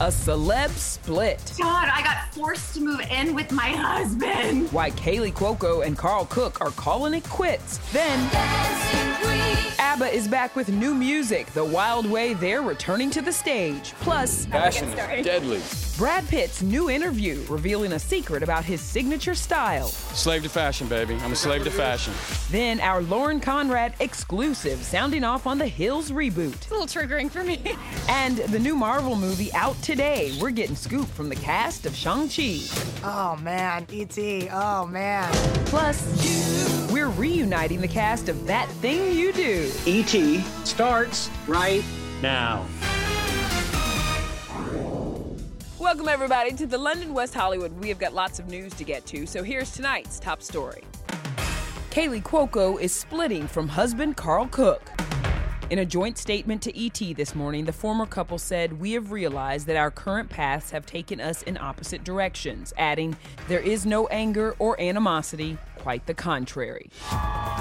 A 0.00 0.04
celeb 0.04 0.70
split. 0.70 1.52
God, 1.58 1.90
I 1.92 2.02
got 2.02 2.32
forced 2.32 2.72
to 2.72 2.80
move 2.80 3.00
in 3.10 3.34
with 3.34 3.52
my 3.52 3.68
husband. 3.68 4.72
Why 4.72 4.92
Kaley 4.92 5.30
Cuoco 5.30 5.84
and 5.84 5.94
Karl 5.98 6.24
Cook 6.24 6.62
are 6.62 6.70
calling 6.70 7.12
it 7.12 7.24
quits. 7.24 7.76
Then, 7.92 8.18
ABBA 9.78 10.06
is 10.06 10.26
back 10.26 10.56
with 10.56 10.70
new 10.70 10.94
music. 10.94 11.48
The 11.48 11.66
Wild 11.66 12.06
Way 12.06 12.32
they're 12.32 12.62
returning 12.62 13.10
to 13.10 13.20
the 13.20 13.30
stage. 13.30 13.92
Plus, 14.00 14.46
Fashion 14.46 14.88
is 14.88 15.26
deadly. 15.26 15.60
Brad 16.00 16.26
Pitt's 16.28 16.62
new 16.62 16.88
interview 16.88 17.44
revealing 17.46 17.92
a 17.92 17.98
secret 17.98 18.42
about 18.42 18.64
his 18.64 18.80
signature 18.80 19.34
style. 19.34 19.88
Slave 19.88 20.44
to 20.44 20.48
fashion, 20.48 20.88
baby. 20.88 21.14
I'm 21.16 21.32
a 21.32 21.36
slave 21.36 21.62
to 21.64 21.70
fashion. 21.70 22.14
Then 22.50 22.80
our 22.80 23.02
Lauren 23.02 23.38
Conrad 23.38 23.92
exclusive 24.00 24.82
sounding 24.82 25.24
off 25.24 25.46
on 25.46 25.58
the 25.58 25.66
Hills 25.66 26.10
reboot. 26.10 26.54
It's 26.54 26.70
a 26.70 26.74
little 26.74 26.86
triggering 26.86 27.30
for 27.30 27.44
me. 27.44 27.76
And 28.08 28.38
the 28.38 28.58
new 28.58 28.74
Marvel 28.74 29.14
movie 29.14 29.52
out 29.52 29.80
today. 29.82 30.34
We're 30.40 30.52
getting 30.52 30.74
scoop 30.74 31.06
from 31.06 31.28
the 31.28 31.36
cast 31.36 31.84
of 31.84 31.94
Shang-Chi. 31.94 32.60
Oh 33.04 33.36
man, 33.42 33.86
E.T. 33.90 34.48
Oh 34.50 34.86
man. 34.86 35.30
Plus, 35.66 36.90
we're 36.90 37.10
reuniting 37.10 37.82
the 37.82 37.88
cast 37.88 38.30
of 38.30 38.46
That 38.46 38.70
Thing 38.80 39.14
You 39.14 39.34
Do. 39.34 39.70
E.T. 39.84 40.40
starts 40.64 41.28
right 41.46 41.84
now. 42.22 42.66
Welcome, 45.80 46.10
everybody, 46.10 46.52
to 46.56 46.66
the 46.66 46.76
London 46.76 47.14
West 47.14 47.32
Hollywood. 47.32 47.72
We 47.80 47.88
have 47.88 47.98
got 47.98 48.12
lots 48.12 48.38
of 48.38 48.48
news 48.48 48.74
to 48.74 48.84
get 48.84 49.06
to, 49.06 49.24
so 49.26 49.42
here's 49.42 49.72
tonight's 49.72 50.20
top 50.20 50.42
story. 50.42 50.82
Kaley 51.88 52.22
Cuoco 52.22 52.78
is 52.78 52.94
splitting 52.94 53.48
from 53.48 53.66
husband 53.66 54.18
Karl 54.18 54.46
Cook. 54.48 54.82
In 55.70 55.78
a 55.78 55.86
joint 55.86 56.18
statement 56.18 56.60
to 56.64 56.78
ET 56.78 57.16
this 57.16 57.34
morning, 57.34 57.64
the 57.64 57.72
former 57.72 58.04
couple 58.04 58.36
said, 58.36 58.78
We 58.78 58.92
have 58.92 59.10
realized 59.10 59.66
that 59.68 59.76
our 59.78 59.90
current 59.90 60.28
paths 60.28 60.70
have 60.70 60.84
taken 60.84 61.18
us 61.18 61.42
in 61.44 61.56
opposite 61.56 62.04
directions, 62.04 62.74
adding, 62.76 63.16
There 63.48 63.60
is 63.60 63.86
no 63.86 64.06
anger 64.08 64.54
or 64.58 64.78
animosity, 64.78 65.56
quite 65.78 66.04
the 66.04 66.12
contrary. 66.12 66.90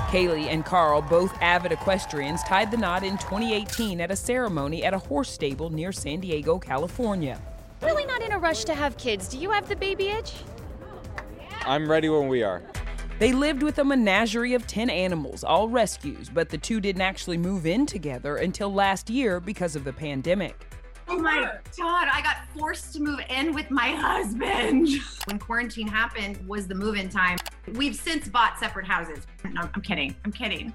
Kaley 0.09 0.47
and 0.47 0.65
Karl, 0.65 1.01
both 1.01 1.33
avid 1.41 1.71
equestrians, 1.71 2.43
tied 2.43 2.69
the 2.69 2.75
knot 2.75 3.05
in 3.05 3.17
2018 3.19 4.01
at 4.01 4.11
a 4.11 4.15
ceremony 4.17 4.83
at 4.83 4.93
a 4.93 4.99
horse 4.99 5.29
stable 5.29 5.69
near 5.69 5.93
San 5.93 6.19
Diego, 6.19 6.59
California. 6.59 7.39
Really 7.81 8.05
not 8.05 8.21
in 8.21 8.33
a 8.33 8.39
rush 8.39 8.65
to 8.65 8.73
have 8.73 8.97
kids. 8.97 9.27
Do 9.27 9.37
you 9.37 9.51
have 9.51 9.69
the 9.69 9.75
baby 9.75 10.09
itch? 10.09 10.33
I'm 11.65 11.89
ready 11.89 12.09
when 12.09 12.27
we 12.27 12.43
are. 12.43 12.61
They 13.19 13.33
lived 13.33 13.63
with 13.63 13.79
a 13.79 13.83
menagerie 13.83 14.53
of 14.53 14.65
10 14.65 14.89
animals, 14.89 15.43
all 15.43 15.67
rescues, 15.67 16.29
but 16.29 16.49
the 16.49 16.57
two 16.57 16.79
didn't 16.79 17.01
actually 17.01 17.37
move 17.37 17.65
in 17.65 17.85
together 17.85 18.37
until 18.37 18.73
last 18.73 19.09
year 19.09 19.39
because 19.39 19.75
of 19.75 19.83
the 19.83 19.91
pandemic. 19.93 20.67
Oh 21.07 21.17
my 21.17 21.51
God, 21.77 22.07
I 22.11 22.21
got 22.21 22.37
forced 22.55 22.93
to 22.93 23.01
move 23.01 23.19
in 23.29 23.53
with 23.53 23.71
my 23.71 23.89
husband. 23.89 24.87
When 25.25 25.39
quarantine 25.39 25.87
happened 25.87 26.37
was 26.47 26.67
the 26.67 26.75
move 26.75 26.95
in 26.95 27.09
time. 27.09 27.37
We've 27.73 27.95
since 27.95 28.29
bought 28.29 28.59
separate 28.59 28.85
houses. 28.85 29.25
No, 29.43 29.69
I'm 29.73 29.81
kidding. 29.81 30.15
I'm 30.23 30.31
kidding. 30.31 30.73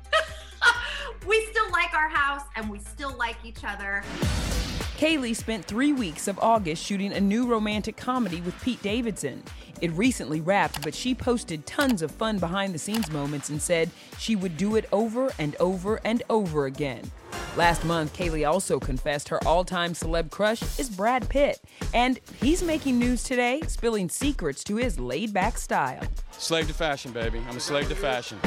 we 1.26 1.46
still 1.46 1.70
like 1.70 1.94
our 1.94 2.08
house 2.08 2.42
and 2.56 2.68
we 2.68 2.78
still 2.80 3.16
like 3.16 3.36
each 3.44 3.64
other. 3.64 4.02
Kaley 5.04 5.36
spent 5.36 5.66
three 5.66 5.92
weeks 5.92 6.28
of 6.28 6.38
August 6.38 6.82
shooting 6.82 7.12
a 7.12 7.20
new 7.20 7.46
romantic 7.46 7.94
comedy 7.94 8.40
with 8.40 8.58
Pete 8.62 8.80
Davidson. 8.80 9.42
It 9.82 9.92
recently 9.92 10.40
wrapped, 10.40 10.82
but 10.82 10.94
she 10.94 11.14
posted 11.14 11.66
tons 11.66 12.00
of 12.00 12.10
fun 12.10 12.38
behind 12.38 12.72
the 12.72 12.78
scenes 12.78 13.10
moments 13.10 13.50
and 13.50 13.60
said 13.60 13.90
she 14.18 14.34
would 14.34 14.56
do 14.56 14.76
it 14.76 14.88
over 14.92 15.30
and 15.38 15.56
over 15.60 16.00
and 16.06 16.22
over 16.30 16.64
again. 16.64 17.02
Last 17.54 17.84
month, 17.84 18.16
Kaley 18.16 18.48
also 18.50 18.80
confessed 18.80 19.28
her 19.28 19.46
all 19.46 19.62
time 19.62 19.92
celeb 19.92 20.30
crush 20.30 20.62
is 20.78 20.88
Brad 20.88 21.28
Pitt. 21.28 21.60
And 21.92 22.18
he's 22.40 22.62
making 22.62 22.98
news 22.98 23.22
today, 23.24 23.60
spilling 23.66 24.08
secrets 24.08 24.64
to 24.64 24.76
his 24.76 24.98
laid 24.98 25.34
back 25.34 25.58
style. 25.58 26.00
Slave 26.30 26.66
to 26.68 26.72
fashion, 26.72 27.12
baby. 27.12 27.42
I'm 27.46 27.58
a 27.58 27.60
slave 27.60 27.90
to 27.90 27.94
fashion. 27.94 28.38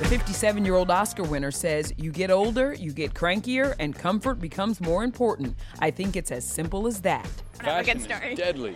The 0.00 0.06
57 0.06 0.64
year 0.64 0.74
old 0.74 0.90
Oscar 0.90 1.22
winner 1.22 1.52
says, 1.52 1.94
You 1.96 2.10
get 2.10 2.28
older, 2.28 2.74
you 2.74 2.92
get 2.92 3.14
crankier, 3.14 3.76
and 3.78 3.94
comfort 3.94 4.40
becomes 4.40 4.80
more 4.80 5.04
important. 5.04 5.54
I 5.78 5.92
think 5.92 6.16
it's 6.16 6.32
as 6.32 6.44
simple 6.44 6.88
as 6.88 7.00
that. 7.02 7.28
Fashion 7.60 7.98
is 7.98 8.36
deadly. 8.36 8.74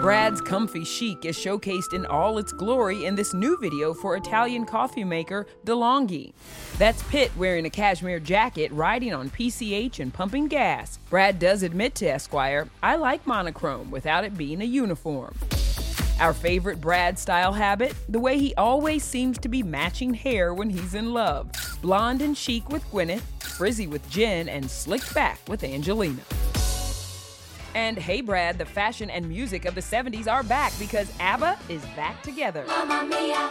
Brad's 0.00 0.40
comfy 0.40 0.84
chic 0.84 1.24
is 1.24 1.36
showcased 1.36 1.92
in 1.92 2.06
all 2.06 2.38
its 2.38 2.52
glory 2.52 3.06
in 3.06 3.16
this 3.16 3.34
new 3.34 3.58
video 3.60 3.92
for 3.92 4.16
Italian 4.16 4.64
coffee 4.64 5.02
maker 5.02 5.48
DeLonghi. 5.66 6.32
That's 6.78 7.02
Pitt 7.10 7.36
wearing 7.36 7.66
a 7.66 7.70
cashmere 7.70 8.20
jacket, 8.20 8.70
riding 8.70 9.12
on 9.12 9.30
PCH 9.30 9.98
and 9.98 10.14
pumping 10.14 10.46
gas. 10.46 11.00
Brad 11.10 11.40
does 11.40 11.64
admit 11.64 11.96
to 11.96 12.06
Esquire, 12.06 12.68
I 12.84 12.94
like 12.94 13.26
monochrome 13.26 13.90
without 13.90 14.22
it 14.22 14.38
being 14.38 14.62
a 14.62 14.66
uniform. 14.66 15.34
Our 16.22 16.32
favorite 16.32 16.80
Brad 16.80 17.18
style 17.18 17.52
habit? 17.52 17.96
The 18.08 18.20
way 18.20 18.38
he 18.38 18.54
always 18.54 19.02
seems 19.02 19.38
to 19.38 19.48
be 19.48 19.64
matching 19.64 20.14
hair 20.14 20.54
when 20.54 20.70
he's 20.70 20.94
in 20.94 21.12
love. 21.12 21.50
Blonde 21.82 22.22
and 22.22 22.38
chic 22.38 22.68
with 22.68 22.84
Gwyneth, 22.92 23.22
frizzy 23.40 23.88
with 23.88 24.08
Jen, 24.08 24.48
and 24.48 24.70
slicked 24.70 25.12
back 25.16 25.40
with 25.48 25.64
Angelina. 25.64 26.22
And 27.74 27.98
hey, 27.98 28.20
Brad, 28.20 28.56
the 28.56 28.64
fashion 28.64 29.10
and 29.10 29.28
music 29.28 29.64
of 29.64 29.74
the 29.74 29.80
70s 29.80 30.30
are 30.30 30.44
back 30.44 30.72
because 30.78 31.12
ABBA 31.18 31.58
is 31.68 31.84
back 31.96 32.22
together. 32.22 32.64
Mamma 32.68 33.04
mia, 33.04 33.50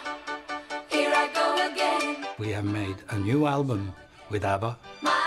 here 0.87 1.11
I 1.13 1.29
go 1.33 1.73
again. 1.73 2.25
We 2.39 2.53
have 2.53 2.63
made 2.63 2.95
a 3.09 3.19
new 3.19 3.47
album 3.47 3.93
with 4.29 4.45
ABBA. 4.45 4.77
Mama, 5.01 5.20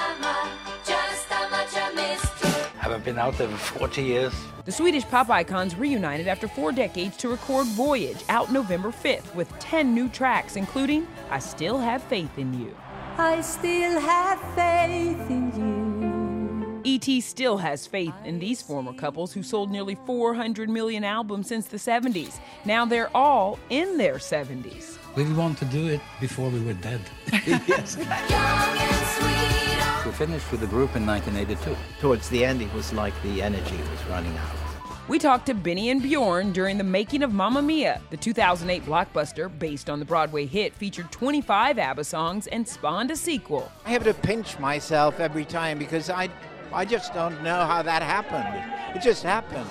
you. 2.95 2.99
Haven't 2.99 3.05
been 3.05 3.19
out 3.19 3.39
there 3.39 3.49
for 3.49 3.79
40 3.79 4.03
years. 4.03 4.35
The 4.65 4.73
Swedish 4.73 5.05
pop 5.05 5.29
icons 5.31 5.77
reunited 5.77 6.29
after 6.29 6.49
four 6.49 6.73
decades 6.73 7.17
to 7.19 7.29
record 7.29 7.67
Voyage 7.69 8.25
out 8.29 8.53
November 8.53 8.91
5th 8.91 9.35
with 9.35 9.49
10 9.59 9.95
new 9.95 10.09
tracks, 10.09 10.57
including 10.57 11.07
I 11.31 11.39
Still 11.39 11.79
Have 11.79 12.03
Faith 12.05 12.39
in 12.39 12.59
You. 12.59 12.75
I 13.17 13.41
still 13.43 14.01
have 14.01 14.41
faith 14.55 15.31
in 15.31 15.53
you. 15.57 16.81
E.T. 16.87 17.21
still 17.23 17.57
has 17.57 17.87
faith 17.87 18.15
in 18.25 18.39
these 18.39 18.61
former 18.61 18.93
couples 18.93 19.33
who 19.33 19.43
sold 19.43 19.71
nearly 19.71 19.95
400 20.07 20.69
million 20.69 21.05
albums 21.05 21.49
since 21.49 21.67
the 21.67 21.77
70s. 21.77 22.41
Now 22.65 22.85
they're 22.85 23.15
all 23.17 23.59
in 23.71 23.97
their 23.97 24.17
70s. 24.17 24.99
We 25.17 25.33
want 25.33 25.59
to 25.59 25.65
do 25.65 25.87
it 25.87 26.01
before 26.21 26.51
we 26.51 26.61
were 26.61 26.73
dead. 26.73 27.01
yes. 27.47 27.97
Young 27.97 28.09
and 28.09 29.07
sweet. 29.07 30.07
We 30.07 30.11
finished 30.11 30.51
with 30.51 30.61
the 30.61 30.67
group 30.67 30.97
in 30.97 31.07
1982. 31.07 31.77
Towards 32.01 32.29
the 32.31 32.45
end, 32.45 32.61
it 32.61 32.73
was 32.75 32.93
like 32.93 33.15
the 33.23 33.41
energy 33.41 33.77
was 33.77 34.05
running 34.11 34.37
out. 34.37 34.75
We 35.07 35.21
talked 35.21 35.47
to 35.47 35.55
Benny 35.55 35.91
and 35.91 36.03
Bjorn 36.03 36.51
during 36.51 36.79
the 36.79 36.85
making 36.85 37.23
of 37.23 37.33
Mamma 37.33 37.63
Mia. 37.63 38.01
The 38.11 38.17
2008 38.17 38.85
blockbuster, 38.85 39.57
based 39.59 39.89
on 39.89 40.01
the 40.01 40.05
Broadway 40.05 40.47
hit, 40.47 40.75
featured 40.75 41.13
25 41.13 41.79
ABBA 41.79 42.03
songs 42.03 42.49
and 42.49 42.67
spawned 42.67 43.13
a 43.13 43.17
sequel. 43.17 43.71
I 43.85 43.91
have 43.91 44.03
to 44.05 44.15
pinch 44.15 44.59
myself 44.59 45.21
every 45.21 45.45
time 45.45 45.79
because 45.79 46.11
I, 46.11 46.29
I 46.73 46.85
just 46.85 47.15
don't 47.15 47.41
know 47.45 47.67
how 47.67 47.83
that 47.83 48.03
happened. 48.03 48.97
It 48.97 49.03
just 49.03 49.23
happened. 49.23 49.69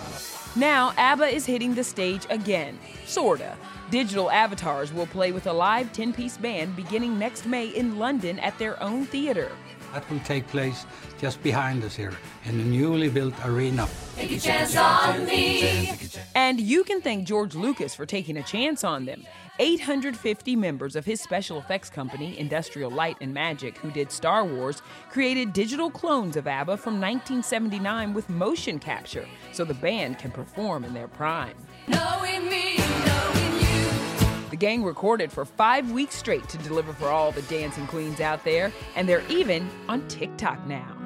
Now, 0.55 0.94
ABBA 0.97 1.29
is 1.29 1.47
hitting 1.47 1.73
the 1.73 1.83
stage 1.83 2.27
again. 2.29 2.77
Sorta. 3.07 3.57
Digital 3.89 4.29
avatars 4.29 4.94
will 4.94 5.07
play 5.07 5.31
with 5.31 5.47
a 5.47 5.53
live 5.53 5.91
10 5.94 6.13
piece 6.13 6.38
band 6.38 6.75
beginning 6.75 7.17
next 7.17 7.47
May 7.47 7.69
in 7.69 7.97
London 7.97 8.38
at 8.38 8.57
their 8.59 8.81
own 8.81 9.05
theater. 9.07 9.51
That 9.94 10.07
will 10.11 10.19
take 10.19 10.47
place 10.47 10.85
just 11.19 11.41
behind 11.41 11.83
us 11.83 11.95
here 11.95 12.13
in 12.45 12.59
the 12.59 12.63
newly 12.63 13.09
built 13.09 13.33
arena. 13.45 13.88
Take 14.15 14.31
a 14.33 14.39
chance 14.39 14.75
on 14.77 15.25
me. 15.25 15.91
And 16.35 16.61
you 16.61 16.83
can 16.83 17.01
thank 17.01 17.27
George 17.27 17.55
Lucas 17.55 17.95
for 17.95 18.05
taking 18.05 18.38
a 18.38 18.44
chance 18.44 18.83
on 18.83 19.05
them. 19.05 19.23
850 19.59 20.55
members 20.55 20.95
of 20.95 21.05
his 21.05 21.21
special 21.21 21.59
effects 21.59 21.89
company, 21.89 22.38
Industrial 22.39 22.89
Light 22.89 23.17
and 23.21 23.33
Magic, 23.33 23.77
who 23.77 23.91
did 23.91 24.11
Star 24.11 24.44
Wars, 24.44 24.81
created 25.11 25.53
digital 25.53 25.91
clones 25.91 26.35
of 26.35 26.47
ABBA 26.47 26.77
from 26.77 27.00
1979 27.00 28.13
with 28.13 28.29
motion 28.29 28.79
capture 28.79 29.27
so 29.51 29.63
the 29.63 29.75
band 29.75 30.17
can 30.17 30.31
perform 30.31 30.83
in 30.83 30.94
their 30.95 31.07
prime. 31.07 31.55
Knowing 31.88 32.50
me, 32.50 32.77
knowing 32.77 33.53
you. 33.59 34.50
The 34.50 34.57
gang 34.57 34.83
recorded 34.83 35.31
for 35.31 35.45
five 35.45 35.91
weeks 35.91 36.15
straight 36.15 36.50
to 36.50 36.57
deliver 36.57 36.91
for 36.91 37.09
all 37.09 37.31
the 37.31 37.44
dancing 37.44 37.85
queens 37.85 38.21
out 38.21 38.44
there, 38.44 38.71
and 38.95 39.07
they're 39.07 39.23
even 39.29 39.69
on 39.88 40.07
TikTok 40.07 40.65
now. 40.65 40.97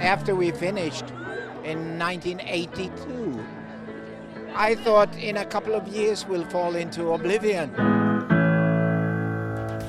After 0.00 0.34
we 0.34 0.50
finished 0.50 1.10
in 1.62 1.96
1982, 1.96 3.37
I 4.54 4.74
thought 4.74 5.14
in 5.16 5.36
a 5.36 5.44
couple 5.44 5.74
of 5.74 5.86
years 5.88 6.26
we'll 6.26 6.44
fall 6.46 6.74
into 6.76 7.12
oblivion. 7.12 7.72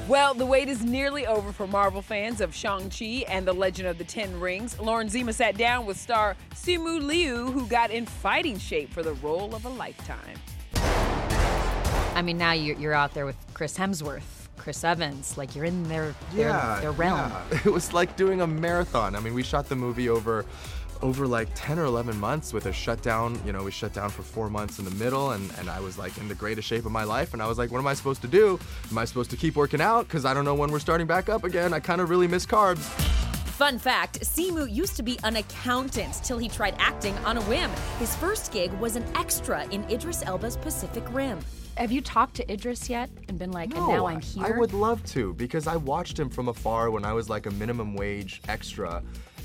Well, 0.08 0.34
the 0.34 0.46
wait 0.46 0.70
is 0.70 0.84
nearly 0.84 1.28
over 1.28 1.52
for 1.52 1.68
Marvel 1.68 2.02
fans 2.02 2.42
of 2.42 2.56
Shang-Chi 2.56 3.26
and 3.28 3.48
the 3.48 3.54
Legend 3.54 3.88
of 3.88 4.00
the 4.00 4.04
Ten 4.04 4.40
Rings. 4.40 4.80
Lauren 4.80 5.08
Zima 5.08 5.34
sat 5.34 5.56
down 5.56 5.86
with 5.86 5.98
star 5.98 6.36
Simu 6.56 7.02
Liu, 7.04 7.52
who 7.52 7.68
got 7.68 7.92
in 7.92 8.08
fighting 8.08 8.58
shape 8.58 8.92
for 8.92 9.04
the 9.04 9.14
role 9.16 9.54
of 9.54 9.66
a 9.66 9.70
lifetime. 9.70 10.38
I 12.16 12.22
mean, 12.24 12.40
now 12.40 12.54
you're, 12.54 12.76
you're 12.78 12.94
out 12.94 13.14
there 13.14 13.28
with 13.28 13.38
Chris 13.54 13.78
Hemsworth, 13.78 14.48
Chris 14.58 14.84
Evans, 14.84 15.38
like 15.38 15.56
you're 15.56 15.66
in 15.66 15.84
their 15.84 16.16
their, 16.34 16.50
yeah, 16.50 16.80
their 16.82 16.92
realm. 16.92 17.32
yeah. 17.52 17.60
It 17.66 17.72
was 17.72 17.94
like 17.94 18.16
doing 18.18 18.42
a 18.42 18.48
marathon. 18.48 19.16
I 19.16 19.20
mean, 19.20 19.36
we 19.36 19.44
shot 19.44 19.70
the 19.70 19.76
movie 19.76 20.10
over 20.10 20.44
over 21.01 21.28
like 21.28 21.50
10 21.56 21.80
or 21.80 21.86
11 21.86 22.19
months 22.19 22.54
with 22.54 22.66
a 22.66 22.74
shutdown. 22.74 23.40
You 23.46 23.54
know, 23.54 23.63
we 23.63 23.72
shut 23.72 23.94
down 23.94 24.10
for 24.10 24.22
four 24.22 24.50
months 24.50 24.80
in 24.80 24.86
the 24.86 24.92
middle, 24.92 25.31
and, 25.31 25.51
and 25.57 25.69
I 25.69 25.80
was 25.80 25.98
like 25.98 26.18
in 26.18 26.28
the 26.28 26.36
greatest 26.36 26.68
shape 26.68 26.86
of 26.86 26.92
my 26.92 27.04
life. 27.04 27.34
And 27.34 27.42
I 27.42 27.48
was 27.48 27.57
like, 27.57 27.72
what 27.72 27.80
am 27.80 27.88
I 27.88 27.94
supposed 27.94 28.22
to 28.22 28.28
do? 28.28 28.60
Am 28.92 28.98
I 28.98 29.06
supposed 29.06 29.30
to 29.31 29.38
keep 29.38 29.56
working 29.56 29.81
out? 29.81 30.07
Because 30.07 30.25
I 30.25 30.34
don't 30.34 30.46
know 30.46 30.56
when 30.56 30.72
we're 30.72 30.80
starting 30.80 31.07
back 31.07 31.30
up 31.30 31.44
again. 31.44 31.74
I 31.74 31.80
kind 31.80 32.01
of 32.01 32.10
really 32.10 32.28
miss 32.28 32.46
carbs. 32.46 32.84
Fun 33.60 33.78
fact 33.78 34.22
Simu 34.22 34.74
used 34.74 34.96
to 34.96 35.04
be 35.04 35.19
an 35.25 35.36
accountant 35.36 36.13
till 36.24 36.38
he 36.38 36.48
tried 36.48 36.75
acting 36.80 37.13
on 37.19 37.36
a 37.36 37.42
whim. 37.42 37.69
His 37.98 38.16
first 38.16 38.54
gig 38.54 38.72
was 38.75 38.96
an 38.96 39.04
extra 39.16 39.66
in 39.66 39.84
Idris 39.92 40.24
Elba's 40.24 40.56
Pacific 40.56 41.04
Rim. 41.12 41.40
Have 41.75 41.92
you 41.92 42.01
talked 42.01 42.36
to 42.36 42.51
Idris 42.51 42.90
yet 42.90 43.10
and 43.28 43.40
been 43.40 43.51
like, 43.51 43.74
and 43.75 43.88
now 43.88 44.06
I'm 44.06 44.22
here? 44.22 44.46
I 44.46 44.51
would 44.51 44.74
love 44.74 45.04
to 45.07 45.34
because 45.34 45.68
I 45.68 45.75
watched 45.75 46.19
him 46.19 46.30
from 46.30 46.48
afar 46.48 46.90
when 46.90 47.06
I 47.06 47.13
was 47.13 47.30
like 47.30 47.46
a 47.46 47.51
minimum 47.51 47.96
wage 47.96 48.42
extra. 48.48 49.04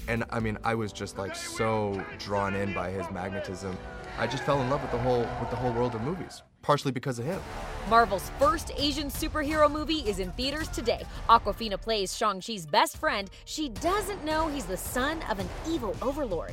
And 0.09 0.25
I 0.31 0.41
mean, 0.41 0.59
I 0.65 0.75
was 0.75 0.93
just 0.93 1.19
like 1.19 1.35
so 1.35 2.03
drawn 2.19 2.55
in 2.55 2.73
by 2.75 2.91
his 2.91 3.11
magnetism. 3.11 3.77
I 4.19 4.27
just 4.27 4.45
fell 4.45 4.61
in 4.63 4.71
love 4.71 4.83
with 4.83 4.91
the 4.93 4.99
whole 4.99 5.27
with 5.41 5.51
the 5.51 5.57
whole 5.57 5.73
world 5.73 5.95
of 5.95 6.03
movies, 6.03 6.43
partially 6.63 6.93
because 6.93 7.19
of 7.19 7.25
him. 7.25 7.41
Marvel's 7.89 8.31
first 8.39 8.71
Asian 8.77 9.09
superhero 9.09 9.71
movie 9.71 10.01
is 10.09 10.19
in 10.19 10.31
theaters 10.33 10.69
today. 10.69 11.05
Awkwafina 11.29 11.81
plays 11.81 12.17
Shang-Chi's 12.17 12.67
best 12.67 12.97
friend. 12.97 13.31
She 13.45 13.71
doesn't 13.71 14.25
know 14.25 14.49
he's 14.49 14.67
the 14.67 14.77
son 14.77 15.21
of 15.31 15.39
an 15.39 15.49
evil 15.69 15.97
overlord. 16.01 16.53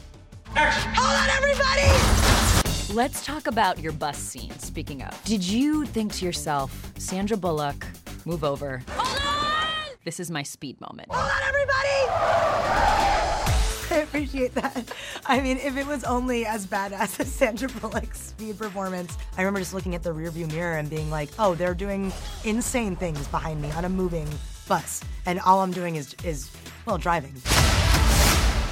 Action. 0.55 0.91
Hold 0.95 1.17
on, 1.17 1.29
everybody! 1.37 2.93
Let's 2.93 3.25
talk 3.25 3.47
about 3.47 3.79
your 3.79 3.93
bus 3.93 4.17
scene, 4.17 4.51
speaking 4.59 5.01
of. 5.03 5.23
Did 5.23 5.43
you 5.43 5.85
think 5.85 6.13
to 6.15 6.25
yourself, 6.25 6.91
Sandra 6.97 7.37
Bullock, 7.37 7.85
move 8.25 8.43
over? 8.43 8.81
Hold 8.89 9.21
on! 9.21 9.95
This 10.03 10.19
is 10.19 10.29
my 10.29 10.43
speed 10.43 10.81
moment. 10.81 11.07
Hold 11.09 11.31
on, 11.31 11.41
everybody! 11.47 13.20
I 13.95 13.97
appreciate 13.97 14.55
that. 14.55 14.89
I 15.25 15.41
mean, 15.41 15.57
if 15.57 15.75
it 15.75 15.85
was 15.85 16.05
only 16.05 16.45
as 16.45 16.65
badass 16.65 17.19
as 17.19 17.29
Sandra 17.29 17.67
Bullock's 17.67 18.21
speed 18.21 18.57
performance, 18.57 19.17
I 19.37 19.41
remember 19.41 19.59
just 19.59 19.73
looking 19.73 19.95
at 19.95 20.03
the 20.03 20.11
rearview 20.11 20.49
mirror 20.49 20.77
and 20.77 20.89
being 20.89 21.09
like, 21.09 21.29
"Oh, 21.37 21.55
they're 21.55 21.73
doing 21.73 22.13
insane 22.45 22.95
things 22.95 23.27
behind 23.27 23.61
me 23.61 23.69
on 23.71 23.83
a 23.83 23.89
moving 23.89 24.29
bus, 24.67 25.03
and 25.25 25.41
all 25.41 25.59
I'm 25.59 25.73
doing 25.73 25.97
is 25.97 26.15
is 26.23 26.49
well 26.85 26.97
driving." 26.97 27.33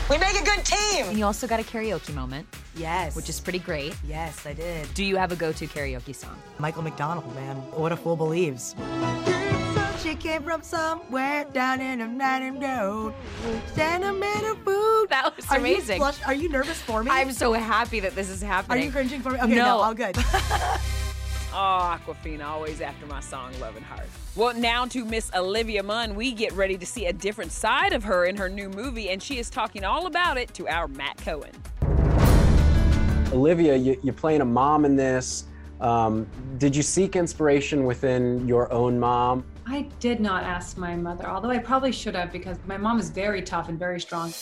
We 0.09 0.17
make 0.17 0.39
a 0.39 0.45
good 0.45 0.63
team! 0.63 1.05
And 1.07 1.19
you 1.19 1.25
also 1.25 1.47
got 1.47 1.59
a 1.59 1.63
karaoke 1.63 2.13
moment. 2.15 2.47
Yes. 2.75 3.15
Which 3.15 3.29
is 3.29 3.41
pretty 3.41 3.59
great. 3.59 3.95
Yes, 4.07 4.45
I 4.45 4.53
did. 4.53 4.91
Do 4.93 5.03
you 5.03 5.17
have 5.17 5.33
a 5.33 5.35
go 5.35 5.51
to 5.51 5.67
karaoke 5.67 6.15
song? 6.15 6.41
Michael 6.59 6.81
McDonald, 6.81 7.35
man, 7.35 7.57
what 7.73 7.91
a 7.91 7.97
fool 7.97 8.15
believes. 8.15 8.73
She 10.19 10.27
came 10.27 10.43
from 10.43 10.61
somewhere 10.61 11.45
down 11.53 11.79
in 11.79 12.01
a 12.01 12.07
Nottingham 12.07 12.59
Road. 12.59 13.13
Sentimental 13.73 14.55
food. 14.65 15.07
That 15.09 15.33
was 15.33 15.49
Are 15.49 15.57
you 15.57 15.75
amazing. 15.75 15.99
flush- 15.99 16.21
are 16.25 16.33
you 16.33 16.49
nervous 16.49 16.81
for 16.81 17.05
me? 17.05 17.09
I'm 17.09 17.31
so 17.31 17.53
happy 17.53 18.01
that 18.01 18.15
this 18.15 18.29
is 18.29 18.41
happening. 18.41 18.81
Are 18.81 18.85
you 18.85 18.91
cringing 18.91 19.21
for 19.21 19.29
me? 19.31 19.39
Okay, 19.39 19.55
no. 19.55 19.63
no, 19.63 19.77
all 19.77 19.93
good. 19.93 20.17
Oh, 20.17 20.21
Awkwafina, 21.53 22.43
always 22.43 22.81
after 22.81 23.05
my 23.05 23.21
song 23.21 23.53
Love 23.61 23.77
and 23.77 23.85
Heart. 23.85 24.07
Well, 24.35 24.53
now 24.55 24.85
to 24.87 25.05
Miss 25.05 25.31
Olivia 25.33 25.83
Munn, 25.83 26.15
we 26.15 26.33
get 26.33 26.51
ready 26.51 26.77
to 26.77 26.85
see 26.85 27.05
a 27.05 27.13
different 27.13 27.53
side 27.53 27.93
of 27.93 28.03
her 28.03 28.25
in 28.25 28.35
her 28.35 28.49
new 28.49 28.67
movie, 28.67 29.11
and 29.11 29.23
she 29.23 29.39
is 29.39 29.49
talking 29.49 29.85
all 29.85 30.05
about 30.05 30.37
it 30.37 30.53
to 30.55 30.67
our 30.67 30.89
Matt 30.89 31.15
Cohen. 31.19 31.51
Olivia, 33.31 33.73
you, 33.77 33.97
you're 34.03 34.13
playing 34.13 34.41
a 34.41 34.45
mom 34.45 34.83
in 34.83 34.97
this. 34.97 35.45
Um, 35.79 36.27
did 36.57 36.75
you 36.75 36.83
seek 36.83 37.15
inspiration 37.15 37.85
within 37.85 38.45
your 38.45 38.69
own 38.73 38.99
mom? 38.99 39.45
I 39.71 39.83
did 39.99 40.19
not 40.19 40.43
ask 40.43 40.77
my 40.77 40.95
mother, 40.95 41.27
although 41.29 41.51
I 41.51 41.59
probably 41.59 41.91
should 41.91 42.15
have 42.15 42.31
because 42.31 42.57
my 42.65 42.75
mom 42.75 42.99
is 42.99 43.11
very 43.11 43.43
tough 43.43 43.69
and 43.69 43.77
very 43.77 44.01
strong. 44.01 44.33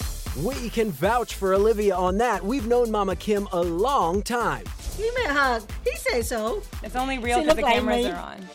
We 0.41 0.69
can 0.69 0.89
vouch 0.89 1.33
for 1.35 1.53
Olivia 1.53 1.95
on 1.97 2.17
that. 2.19 2.41
We've 2.41 2.65
known 2.65 2.89
Mama 2.89 3.17
Kim 3.17 3.45
a 3.51 3.61
long 3.61 4.23
time. 4.23 4.63
You 4.97 5.13
may 5.15 5.25
hug. 5.25 5.63
He 5.83 5.97
say 5.97 6.21
so. 6.21 6.63
It's 6.81 6.95
only 6.95 7.19
real 7.19 7.43
'cause 7.43 7.57
the 7.57 7.61
cameras 7.61 8.05
are 8.05 8.15
on. 8.15 8.47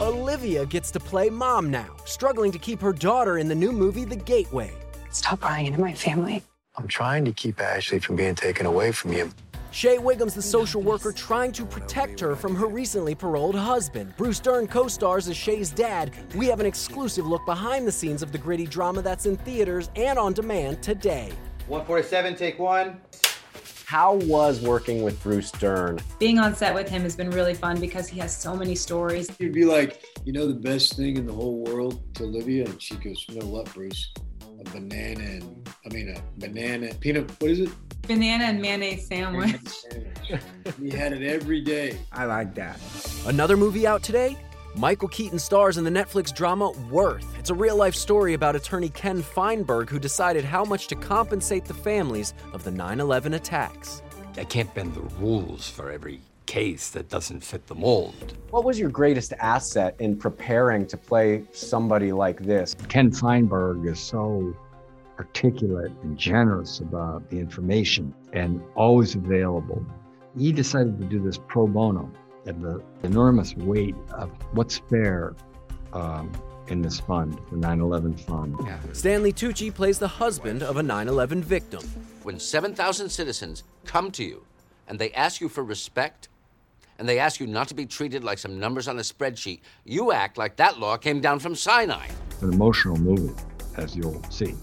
Olivia 0.00 0.64
gets 0.66 0.92
to 0.92 1.00
play 1.00 1.30
mom 1.30 1.68
now, 1.68 1.96
struggling 2.04 2.52
to 2.52 2.58
keep 2.60 2.80
her 2.80 2.92
daughter 2.92 3.38
in 3.38 3.48
the 3.48 3.54
new 3.56 3.72
movie 3.72 4.04
The 4.04 4.16
Gateway. 4.16 4.72
Stop 5.10 5.40
buying 5.40 5.66
into 5.66 5.80
my 5.80 5.94
family. 5.94 6.44
I'm 6.76 6.86
trying 6.86 7.24
to 7.24 7.32
keep 7.32 7.60
Ashley 7.60 7.98
from 7.98 8.14
being 8.14 8.36
taken 8.36 8.66
away 8.66 8.92
from 8.92 9.12
you. 9.12 9.32
Shea 9.70 9.98
Whigham's 9.98 10.34
the 10.34 10.42
social 10.42 10.82
worker 10.82 11.12
trying 11.12 11.52
to 11.52 11.64
protect 11.64 12.20
her 12.20 12.34
from 12.34 12.56
her 12.56 12.66
recently 12.66 13.14
paroled 13.14 13.54
husband. 13.54 14.14
Bruce 14.16 14.40
Dern 14.40 14.66
co 14.66 14.88
stars 14.88 15.28
as 15.28 15.36
Shea's 15.36 15.70
dad. 15.70 16.12
We 16.34 16.46
have 16.46 16.60
an 16.60 16.66
exclusive 16.66 17.26
look 17.26 17.44
behind 17.44 17.86
the 17.86 17.92
scenes 17.92 18.22
of 18.22 18.32
the 18.32 18.38
gritty 18.38 18.66
drama 18.66 19.02
that's 19.02 19.26
in 19.26 19.36
theaters 19.38 19.90
and 19.94 20.18
on 20.18 20.32
demand 20.32 20.82
today. 20.82 21.32
147, 21.66 22.34
take 22.34 22.58
one. 22.58 23.00
How 23.84 24.14
was 24.14 24.60
working 24.60 25.02
with 25.02 25.22
Bruce 25.22 25.50
Dern? 25.50 25.98
Being 26.18 26.38
on 26.38 26.54
set 26.54 26.74
with 26.74 26.88
him 26.88 27.02
has 27.02 27.16
been 27.16 27.30
really 27.30 27.54
fun 27.54 27.80
because 27.80 28.06
he 28.06 28.18
has 28.20 28.36
so 28.36 28.54
many 28.54 28.74
stories. 28.74 29.30
He'd 29.38 29.52
be 29.52 29.64
like, 29.64 30.02
you 30.24 30.32
know, 30.32 30.46
the 30.46 30.52
best 30.52 30.96
thing 30.96 31.16
in 31.16 31.26
the 31.26 31.32
whole 31.32 31.64
world 31.64 32.02
to 32.16 32.24
Olivia, 32.24 32.66
and 32.66 32.82
she 32.82 32.96
goes, 32.96 33.24
you 33.28 33.38
know 33.38 33.46
what, 33.46 33.72
Bruce? 33.72 34.12
A 34.60 34.64
banana 34.70 35.20
and 35.20 35.68
I 35.84 35.94
mean 35.94 36.08
a 36.08 36.22
banana 36.38 36.92
peanut. 36.94 37.30
What 37.40 37.50
is 37.50 37.60
it? 37.60 37.70
Banana 38.02 38.44
and 38.44 38.60
mayonnaise 38.60 39.06
sandwich. 39.06 39.54
We 40.80 40.90
had 40.90 41.12
it 41.12 41.22
every 41.22 41.60
day. 41.60 41.98
I 42.12 42.24
like 42.24 42.54
that. 42.56 42.80
Another 43.26 43.56
movie 43.56 43.86
out 43.86 44.02
today? 44.02 44.36
Michael 44.74 45.08
Keaton 45.08 45.38
stars 45.38 45.78
in 45.78 45.84
the 45.84 45.90
Netflix 45.90 46.34
drama 46.34 46.70
Worth. 46.90 47.26
It's 47.38 47.50
a 47.50 47.54
real 47.54 47.76
life 47.76 47.94
story 47.94 48.34
about 48.34 48.56
attorney 48.56 48.90
Ken 48.90 49.22
Feinberg 49.22 49.88
who 49.88 49.98
decided 49.98 50.44
how 50.44 50.64
much 50.64 50.86
to 50.88 50.96
compensate 50.96 51.64
the 51.64 51.74
families 51.74 52.34
of 52.52 52.64
the 52.64 52.70
9 52.70 53.00
11 53.00 53.34
attacks. 53.34 54.02
I 54.36 54.44
can't 54.44 54.72
bend 54.74 54.94
the 54.94 55.02
rules 55.20 55.68
for 55.68 55.90
every 55.90 56.20
case 56.48 56.88
that 56.90 57.10
doesn't 57.10 57.40
fit 57.44 57.66
the 57.66 57.74
mold. 57.74 58.36
What 58.50 58.64
was 58.64 58.78
your 58.78 58.88
greatest 58.88 59.34
asset 59.34 59.94
in 59.98 60.16
preparing 60.16 60.86
to 60.86 60.96
play 60.96 61.44
somebody 61.52 62.10
like 62.10 62.40
this? 62.40 62.74
Ken 62.88 63.12
Feinberg 63.12 63.84
is 63.86 64.00
so 64.00 64.56
articulate 65.18 65.92
and 66.02 66.16
generous 66.16 66.80
about 66.80 67.28
the 67.28 67.38
information 67.38 68.14
and 68.32 68.62
always 68.74 69.14
available. 69.14 69.84
He 70.38 70.50
decided 70.50 70.98
to 70.98 71.04
do 71.04 71.20
this 71.20 71.38
pro 71.48 71.66
bono 71.66 72.10
and 72.46 72.64
the 72.64 72.82
enormous 73.02 73.54
weight 73.54 73.96
of 74.12 74.30
what's 74.52 74.78
fair 74.78 75.34
um, 75.92 76.32
in 76.68 76.80
this 76.80 76.98
fund, 76.98 77.38
the 77.50 77.58
9 77.58 77.80
11 77.80 78.16
fund. 78.16 78.56
Stanley 78.92 79.34
Tucci 79.34 79.74
plays 79.74 79.98
the 79.98 80.08
husband 80.08 80.62
of 80.62 80.78
a 80.78 80.82
9 80.82 81.08
11 81.08 81.42
victim. 81.42 81.84
When 82.22 82.40
7,000 82.40 83.10
citizens 83.10 83.64
come 83.84 84.10
to 84.12 84.24
you 84.24 84.44
and 84.86 84.98
they 84.98 85.12
ask 85.12 85.42
you 85.42 85.50
for 85.50 85.62
respect, 85.62 86.28
and 86.98 87.08
they 87.08 87.18
ask 87.18 87.40
you 87.40 87.46
not 87.46 87.68
to 87.68 87.74
be 87.74 87.86
treated 87.86 88.24
like 88.24 88.38
some 88.38 88.58
numbers 88.58 88.88
on 88.88 88.98
a 88.98 89.02
spreadsheet, 89.02 89.60
you 89.84 90.12
act 90.12 90.36
like 90.38 90.56
that 90.56 90.78
law 90.78 90.96
came 90.96 91.20
down 91.20 91.38
from 91.38 91.54
Sinai. 91.54 92.08
An 92.40 92.52
emotional 92.52 92.96
movie, 92.96 93.34
as 93.76 93.96
you'll 93.96 94.22
see. 94.30 94.54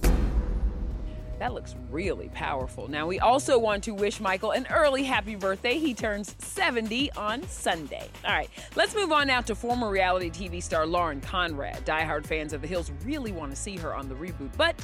That 1.39 1.53
looks 1.53 1.75
really 1.89 2.29
powerful. 2.29 2.87
Now, 2.87 3.07
we 3.07 3.19
also 3.19 3.59
want 3.59 3.83
to 3.85 3.93
wish 3.93 4.21
Michael 4.21 4.51
an 4.51 4.65
early 4.71 5.03
happy 5.03 5.35
birthday. 5.35 5.77
He 5.77 5.93
turns 5.93 6.33
70 6.39 7.11
on 7.13 7.43
Sunday. 7.47 8.07
All 8.23 8.33
right, 8.33 8.49
let's 8.75 8.95
move 8.95 9.11
on 9.11 9.27
now 9.27 9.41
to 9.41 9.53
former 9.53 9.89
reality 9.89 10.29
TV 10.29 10.63
star 10.63 10.85
Lauren 10.85 11.19
Conrad. 11.19 11.85
Diehard 11.85 12.25
fans 12.25 12.53
of 12.53 12.61
The 12.61 12.67
Hills 12.67 12.91
really 13.03 13.33
want 13.33 13.51
to 13.51 13.57
see 13.57 13.75
her 13.77 13.93
on 13.93 14.07
the 14.07 14.15
reboot, 14.15 14.51
but 14.57 14.75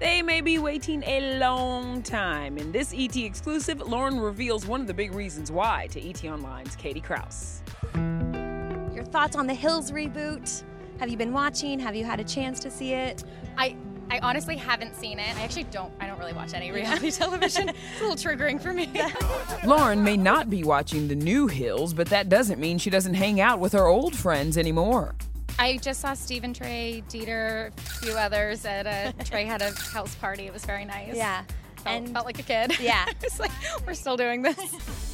they 0.00 0.20
may 0.20 0.40
be 0.40 0.58
waiting 0.58 1.04
a 1.06 1.38
long 1.38 2.02
time. 2.02 2.58
In 2.58 2.72
this 2.72 2.92
ET 2.96 3.16
exclusive, 3.16 3.80
Lauren 3.80 4.18
reveals 4.18 4.66
one 4.66 4.80
of 4.80 4.88
the 4.88 4.94
big 4.94 5.14
reasons 5.14 5.52
why 5.52 5.86
to 5.92 6.00
ET 6.00 6.24
Online's 6.24 6.74
Katie 6.74 7.00
Krause. 7.00 7.62
Your 7.94 9.04
thoughts 9.04 9.36
on 9.36 9.46
the 9.46 9.54
Hills 9.54 9.92
reboot? 9.92 10.64
Have 10.98 11.08
you 11.08 11.16
been 11.16 11.32
watching? 11.32 11.78
Have 11.78 11.94
you 11.94 12.04
had 12.04 12.20
a 12.20 12.24
chance 12.24 12.60
to 12.60 12.70
see 12.70 12.92
it? 12.92 13.24
I 13.56 13.76
I 14.10 14.18
honestly 14.22 14.56
haven't 14.56 14.96
seen 14.96 15.18
it. 15.20 15.36
I 15.36 15.42
actually 15.42 15.64
don't. 15.64 15.92
I 16.00 16.06
don't 16.06 16.18
really 16.18 16.32
watch 16.32 16.52
any 16.52 16.72
reality 16.72 17.10
television. 17.12 17.68
It's 17.68 18.00
a 18.00 18.06
little 18.06 18.16
triggering 18.16 18.60
for 18.60 18.72
me. 18.72 18.90
Lauren 19.64 20.02
may 20.02 20.16
not 20.16 20.50
be 20.50 20.64
watching 20.64 21.06
the 21.06 21.14
new 21.14 21.46
Hills, 21.46 21.94
but 21.94 22.08
that 22.08 22.28
doesn't 22.28 22.58
mean 22.58 22.78
she 22.78 22.90
doesn't 22.90 23.14
hang 23.14 23.40
out 23.40 23.60
with 23.60 23.72
her 23.72 23.86
old 23.86 24.16
friends 24.16 24.58
anymore. 24.58 25.14
I 25.58 25.76
just 25.76 26.00
saw 26.00 26.14
Stephen 26.14 26.52
Trey, 26.52 27.04
Dieter, 27.08 27.68
a 27.76 28.04
few 28.04 28.12
others 28.14 28.64
at 28.64 28.86
a 28.86 29.24
Trey 29.24 29.44
had 29.44 29.62
a 29.62 29.70
house 29.72 30.14
party. 30.16 30.46
It 30.46 30.52
was 30.52 30.64
very 30.64 30.84
nice. 30.84 31.14
Yeah. 31.14 31.44
Felt, 31.76 31.96
and 31.96 32.08
felt 32.10 32.26
like 32.26 32.38
a 32.38 32.42
kid. 32.42 32.78
Yeah. 32.80 33.06
it's 33.22 33.38
like 33.38 33.52
we're 33.86 33.94
still 33.94 34.16
doing 34.16 34.42
this. 34.42 35.09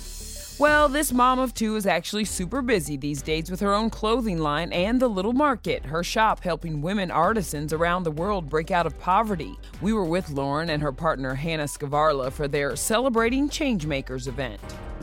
Well, 0.59 0.89
this 0.89 1.13
mom 1.13 1.39
of 1.39 1.53
two 1.53 1.77
is 1.77 1.85
actually 1.85 2.25
super 2.25 2.63
busy 2.63 2.97
these 2.97 3.21
days 3.21 3.51
with 3.51 3.61
her 3.61 3.75
own 3.75 3.91
clothing 3.91 4.39
line 4.39 4.73
and 4.73 4.99
the 4.99 5.07
Little 5.07 5.35
Market, 5.35 5.85
her 5.85 6.03
shop 6.03 6.43
helping 6.43 6.81
women 6.81 7.11
artisans 7.11 7.75
around 7.75 8.05
the 8.05 8.11
world 8.11 8.49
break 8.49 8.71
out 8.71 8.87
of 8.87 8.99
poverty. 8.99 9.59
We 9.83 9.93
were 9.93 10.07
with 10.07 10.31
Lauren 10.31 10.71
and 10.71 10.83
her 10.83 10.93
partner 10.93 11.35
Hannah 11.35 11.65
Skvarla 11.65 12.33
for 12.33 12.49
their 12.49 12.75
Celebrating 12.75 13.51
Changemakers 13.51 14.29
event. 14.29 14.59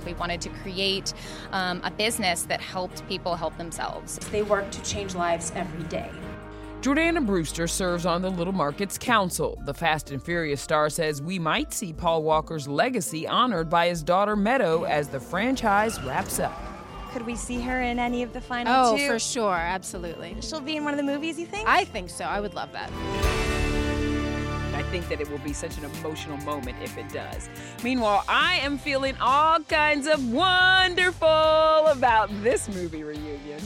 We 0.07 0.15
wanted 0.15 0.41
to 0.41 0.49
create 0.49 1.13
um, 1.51 1.81
a 1.83 1.91
business 1.91 2.41
that 2.43 2.59
helped 2.59 3.07
people 3.07 3.35
help 3.35 3.55
themselves. 3.59 4.17
They 4.31 4.41
work 4.41 4.71
to 4.71 4.81
change 4.81 5.13
lives 5.13 5.51
every 5.55 5.83
day. 5.83 6.09
Jordana 6.83 7.25
Brewster 7.25 7.65
serves 7.65 8.05
on 8.05 8.21
the 8.21 8.29
Little 8.29 8.51
Markets 8.51 8.97
Council. 8.97 9.57
The 9.63 9.73
Fast 9.73 10.11
and 10.11 10.21
Furious 10.21 10.59
star 10.59 10.89
says 10.89 11.21
we 11.21 11.39
might 11.39 11.71
see 11.73 11.93
Paul 11.93 12.23
Walker's 12.23 12.67
legacy 12.67 13.25
honored 13.25 13.69
by 13.69 13.87
his 13.87 14.03
daughter 14.03 14.35
Meadow 14.35 14.83
as 14.83 15.07
the 15.07 15.17
franchise 15.19 16.01
wraps 16.03 16.39
up. 16.41 16.51
Could 17.13 17.25
we 17.25 17.37
see 17.37 17.61
her 17.61 17.79
in 17.81 17.99
any 17.99 18.21
of 18.21 18.33
the 18.33 18.41
final 18.41 18.73
Oh, 18.75 18.97
two? 18.97 19.07
for 19.07 19.17
sure, 19.17 19.53
absolutely. 19.53 20.35
She'll 20.41 20.59
be 20.59 20.75
in 20.75 20.83
one 20.83 20.91
of 20.93 20.97
the 20.97 21.03
movies, 21.03 21.39
you 21.39 21.45
think? 21.45 21.69
I 21.69 21.85
think 21.85 22.09
so. 22.09 22.25
I 22.25 22.41
would 22.41 22.53
love 22.53 22.73
that. 22.73 22.91
I 24.75 24.83
think 24.91 25.07
that 25.07 25.21
it 25.21 25.31
will 25.31 25.37
be 25.39 25.53
such 25.53 25.77
an 25.77 25.85
emotional 25.85 26.35
moment 26.39 26.75
if 26.83 26.97
it 26.97 27.07
does. 27.13 27.47
Meanwhile, 27.81 28.25
I 28.27 28.55
am 28.55 28.77
feeling 28.77 29.15
all 29.21 29.61
kinds 29.61 30.05
of 30.05 30.33
wonderful 30.33 31.27
about 31.29 32.29
this 32.43 32.67
movie 32.67 33.03
reunion. 33.05 33.61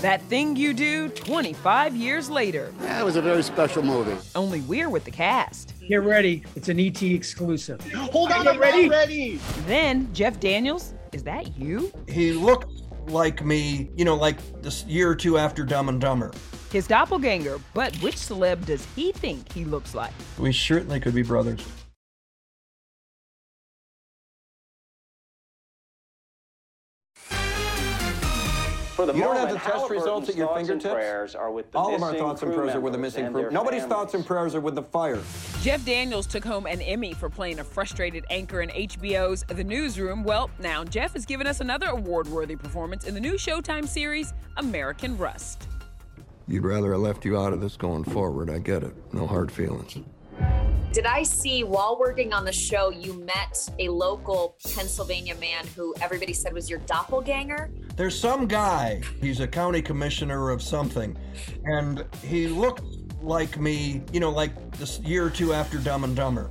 That 0.00 0.22
Thing 0.22 0.54
You 0.54 0.74
Do 0.74 1.08
25 1.08 1.96
years 1.96 2.30
later. 2.30 2.72
Yeah, 2.80 3.00
it 3.00 3.04
was 3.04 3.16
a 3.16 3.22
very 3.22 3.42
special 3.42 3.82
movie. 3.82 4.16
Only 4.36 4.60
we're 4.60 4.88
with 4.90 5.04
the 5.04 5.10
cast. 5.10 5.74
Get 5.88 6.02
ready. 6.02 6.44
It's 6.54 6.68
an 6.68 6.78
ET 6.78 7.02
exclusive. 7.02 7.80
Hold 7.92 8.30
on, 8.30 8.44
Get 8.44 8.54
I'm 8.54 8.60
ready. 8.60 8.88
ready. 8.88 9.40
Then, 9.66 10.08
Jeff 10.14 10.38
Daniels, 10.38 10.94
is 11.12 11.24
that 11.24 11.56
you? 11.58 11.92
He 12.08 12.32
looked 12.32 12.82
like 13.08 13.44
me, 13.44 13.90
you 13.96 14.04
know, 14.04 14.14
like 14.14 14.36
this 14.62 14.84
year 14.84 15.10
or 15.10 15.16
two 15.16 15.36
after 15.36 15.64
Dumb 15.64 15.88
and 15.88 16.00
Dumber. 16.00 16.30
His 16.70 16.86
doppelganger, 16.86 17.58
but 17.74 17.96
which 17.96 18.16
celeb 18.16 18.66
does 18.66 18.86
he 18.94 19.10
think 19.10 19.50
he 19.52 19.64
looks 19.64 19.94
like? 19.96 20.12
We 20.38 20.52
certainly 20.52 21.00
could 21.00 21.14
be 21.14 21.22
brothers. 21.22 21.66
For 28.98 29.06
the 29.06 29.14
you 29.14 29.22
don't 29.22 29.36
have 29.36 29.50
the 29.50 29.58
test 29.60 29.90
results 29.90 30.28
at 30.28 30.34
your 30.34 30.52
fingertips. 30.56 31.36
are 31.36 31.52
with 31.52 31.70
the 31.70 31.78
All 31.78 31.94
of 31.94 32.02
our 32.02 32.14
thoughts 32.16 32.42
and 32.42 32.52
prayers 32.52 32.74
are 32.74 32.80
with 32.80 32.92
the 32.92 32.98
members 32.98 33.12
missing 33.12 33.26
and 33.26 33.32
crew. 33.32 33.42
their 33.42 33.50
Nobody's 33.52 33.82
families. 33.82 33.96
thoughts 33.96 34.14
and 34.14 34.26
prayers 34.26 34.56
are 34.56 34.60
with 34.60 34.74
the 34.74 34.82
fire. 34.82 35.20
Jeff 35.62 35.84
Daniels 35.84 36.26
took 36.26 36.42
home 36.42 36.66
an 36.66 36.82
Emmy 36.82 37.14
for 37.14 37.30
playing 37.30 37.60
a 37.60 37.64
frustrated 37.64 38.24
anchor 38.28 38.60
in 38.60 38.70
HBO's 38.70 39.44
The 39.46 39.62
Newsroom. 39.62 40.24
Well, 40.24 40.50
now 40.58 40.82
Jeff 40.82 41.12
has 41.12 41.24
given 41.26 41.46
us 41.46 41.60
another 41.60 41.86
award 41.90 42.26
worthy 42.26 42.56
performance 42.56 43.06
in 43.06 43.14
the 43.14 43.20
new 43.20 43.34
Showtime 43.34 43.86
series, 43.86 44.34
American 44.56 45.16
Rust. 45.16 45.68
You'd 46.48 46.64
rather 46.64 46.92
I 46.92 46.96
left 46.96 47.24
you 47.24 47.38
out 47.38 47.52
of 47.52 47.60
this 47.60 47.76
going 47.76 48.02
forward. 48.02 48.50
I 48.50 48.58
get 48.58 48.82
it. 48.82 48.96
No 49.14 49.28
hard 49.28 49.52
feelings. 49.52 49.96
Did 50.92 51.06
I 51.06 51.22
see 51.22 51.64
while 51.64 51.98
working 51.98 52.32
on 52.32 52.44
the 52.44 52.52
show, 52.52 52.90
you 52.90 53.12
met 53.12 53.68
a 53.78 53.88
local 53.88 54.56
Pennsylvania 54.74 55.34
man 55.36 55.66
who 55.76 55.94
everybody 56.00 56.32
said 56.32 56.52
was 56.52 56.68
your 56.68 56.80
doppelganger? 56.80 57.70
There's 57.94 58.18
some 58.18 58.46
guy, 58.46 59.02
he's 59.20 59.40
a 59.40 59.46
county 59.46 59.82
commissioner 59.82 60.50
of 60.50 60.62
something, 60.62 61.16
and 61.64 62.04
he 62.24 62.48
looked 62.48 62.82
like 63.22 63.60
me, 63.60 64.02
you 64.12 64.20
know, 64.20 64.30
like 64.30 64.76
this 64.78 64.98
year 65.00 65.26
or 65.26 65.30
two 65.30 65.52
after 65.52 65.78
Dumb 65.78 66.04
and 66.04 66.16
Dumber. 66.16 66.50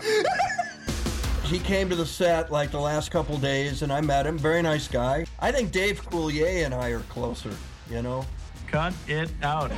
he 1.44 1.58
came 1.58 1.88
to 1.88 1.96
the 1.96 2.06
set 2.06 2.52
like 2.52 2.70
the 2.70 2.80
last 2.80 3.10
couple 3.10 3.38
days, 3.38 3.82
and 3.82 3.92
I 3.92 4.00
met 4.00 4.26
him. 4.26 4.38
Very 4.38 4.62
nice 4.62 4.86
guy. 4.86 5.24
I 5.40 5.50
think 5.50 5.72
Dave 5.72 6.02
Coulier 6.02 6.64
and 6.64 6.74
I 6.74 6.90
are 6.90 7.00
closer, 7.00 7.54
you 7.90 8.02
know? 8.02 8.24
Cut 8.72 8.94
it 9.06 9.30
out. 9.42 9.70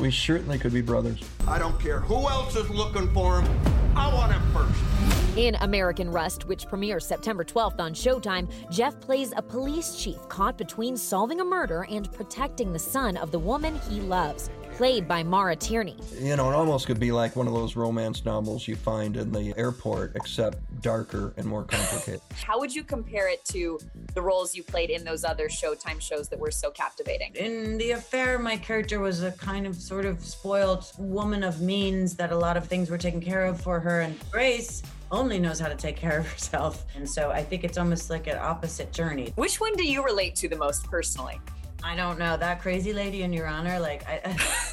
We 0.00 0.10
certainly 0.10 0.58
could 0.58 0.72
be 0.72 0.80
brothers. 0.80 1.22
I 1.46 1.58
don't 1.58 1.78
care 1.78 2.00
who 2.00 2.26
else 2.26 2.56
is 2.56 2.70
looking 2.70 3.12
for 3.12 3.42
him. 3.42 3.60
I 3.94 4.12
want 4.12 4.32
him 4.32 4.42
first. 4.50 5.36
In 5.36 5.56
American 5.56 6.10
Rust, 6.10 6.46
which 6.46 6.66
premieres 6.66 7.06
September 7.06 7.44
12th 7.44 7.80
on 7.80 7.92
Showtime, 7.92 8.50
Jeff 8.70 8.98
plays 8.98 9.34
a 9.36 9.42
police 9.42 10.02
chief 10.02 10.16
caught 10.30 10.56
between 10.56 10.96
solving 10.96 11.40
a 11.40 11.44
murder 11.44 11.86
and 11.90 12.10
protecting 12.12 12.72
the 12.72 12.78
son 12.78 13.18
of 13.18 13.30
the 13.30 13.38
woman 13.38 13.78
he 13.90 14.00
loves, 14.00 14.48
played 14.74 15.06
by 15.06 15.22
Maura 15.22 15.54
Tierney. 15.54 15.96
You 16.20 16.36
know, 16.36 16.50
it 16.50 16.54
almost 16.54 16.86
could 16.86 16.98
be 16.98 17.12
like 17.12 17.36
one 17.36 17.46
of 17.46 17.54
those 17.54 17.76
romance 17.76 18.24
novels 18.24 18.66
you 18.66 18.74
find 18.74 19.16
in 19.16 19.30
the 19.30 19.54
airport, 19.56 20.16
except 20.16 20.58
darker 20.82 21.32
and 21.36 21.46
more 21.46 21.64
complicated. 21.64 22.20
How 22.44 22.58
would 22.58 22.74
you 22.74 22.82
compare 22.82 23.28
it 23.28 23.44
to 23.46 23.78
the 24.14 24.22
roles 24.22 24.54
you 24.54 24.62
played 24.64 24.90
in 24.90 25.04
those 25.04 25.24
other 25.24 25.48
Showtime 25.48 26.00
shows 26.00 26.28
that 26.28 26.38
were 26.38 26.50
so 26.50 26.70
captivating? 26.70 27.32
In 27.36 27.78
The 27.78 27.92
Affair, 27.92 28.38
my 28.38 28.56
character 28.56 28.98
was 28.98 29.22
a 29.22 29.30
kind 29.32 29.66
of 29.66 29.76
sort 29.76 30.06
of 30.06 30.24
spoiled 30.24 30.90
woman 30.98 31.44
of 31.44 31.60
means 31.60 32.16
that 32.16 32.32
a 32.32 32.36
lot 32.36 32.56
of 32.56 32.66
things 32.66 32.90
were 32.90 32.98
taken 32.98 33.20
care 33.20 33.44
of 33.44 33.60
for 33.60 33.78
her, 33.78 34.00
and 34.00 34.18
Grace 34.30 34.82
only 35.12 35.38
knows 35.38 35.60
how 35.60 35.68
to 35.68 35.76
take 35.76 35.96
care 35.96 36.18
of 36.18 36.26
herself. 36.32 36.84
And 36.96 37.08
so 37.08 37.30
I 37.30 37.44
think 37.44 37.62
it's 37.62 37.78
almost 37.78 38.10
like 38.10 38.26
an 38.26 38.38
opposite 38.38 38.92
journey. 38.92 39.32
Which 39.36 39.60
one 39.60 39.74
do 39.74 39.84
you 39.84 40.04
relate 40.04 40.34
to 40.36 40.48
the 40.48 40.56
most 40.56 40.84
personally? 40.84 41.40
I 41.84 41.94
don't 41.94 42.18
know. 42.18 42.36
That 42.38 42.62
crazy 42.62 42.94
lady 42.94 43.22
in 43.22 43.32
Your 43.32 43.46
Honor, 43.46 43.78
like, 43.78 44.04
I. 44.08 44.36